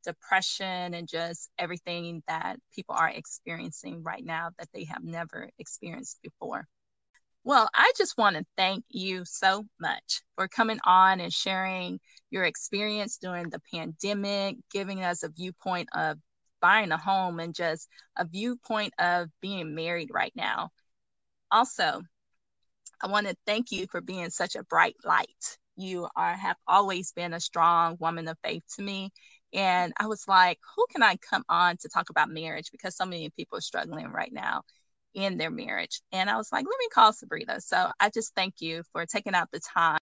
depression 0.05 0.93
and 0.93 1.07
just 1.07 1.49
everything 1.57 2.23
that 2.27 2.57
people 2.73 2.95
are 2.95 3.09
experiencing 3.09 4.03
right 4.03 4.23
now 4.23 4.51
that 4.59 4.69
they 4.73 4.85
have 4.85 5.03
never 5.03 5.49
experienced 5.57 6.19
before. 6.21 6.67
Well, 7.43 7.69
I 7.75 7.91
just 7.95 8.17
want 8.17 8.37
to 8.37 8.45
thank 8.57 8.85
you 8.89 9.23
so 9.25 9.65
much 9.79 10.21
for 10.35 10.47
coming 10.47 10.79
on 10.83 11.19
and 11.19 11.31
sharing 11.31 11.99
your 12.31 12.43
experience 12.43 13.17
during 13.17 13.49
the 13.49 13.61
pandemic, 13.71 14.57
giving 14.71 15.03
us 15.03 15.21
a 15.21 15.29
viewpoint 15.29 15.89
of 15.93 16.17
buying 16.59 16.91
a 16.91 16.97
home 16.97 17.39
and 17.39 17.53
just 17.53 17.87
a 18.17 18.25
viewpoint 18.25 18.93
of 18.97 19.29
being 19.41 19.75
married 19.75 20.09
right 20.11 20.33
now. 20.35 20.71
Also, 21.51 22.01
I 23.01 23.07
want 23.07 23.27
to 23.27 23.35
thank 23.45 23.71
you 23.71 23.87
for 23.87 24.01
being 24.01 24.29
such 24.29 24.55
a 24.55 24.63
bright 24.63 24.95
light. 25.03 25.57
You 25.77 26.07
are 26.15 26.33
have 26.33 26.57
always 26.67 27.11
been 27.11 27.33
a 27.33 27.39
strong 27.39 27.97
woman 27.99 28.27
of 28.27 28.37
faith 28.43 28.63
to 28.75 28.81
me. 28.81 29.11
And 29.53 29.93
I 29.99 30.07
was 30.07 30.27
like, 30.27 30.59
who 30.75 30.85
can 30.91 31.03
I 31.03 31.17
come 31.17 31.43
on 31.49 31.77
to 31.77 31.89
talk 31.89 32.09
about 32.09 32.29
marriage? 32.29 32.71
Because 32.71 32.95
so 32.95 33.05
many 33.05 33.29
people 33.29 33.57
are 33.57 33.61
struggling 33.61 34.07
right 34.07 34.31
now 34.31 34.63
in 35.13 35.37
their 35.37 35.51
marriage. 35.51 36.01
And 36.11 36.29
I 36.29 36.37
was 36.37 36.51
like, 36.51 36.65
let 36.65 36.79
me 36.79 36.87
call 36.93 37.13
Sabrina. 37.13 37.61
So 37.61 37.91
I 37.99 38.09
just 38.09 38.35
thank 38.35 38.55
you 38.59 38.83
for 38.91 39.05
taking 39.05 39.35
out 39.35 39.49
the 39.51 39.59
time 39.59 39.99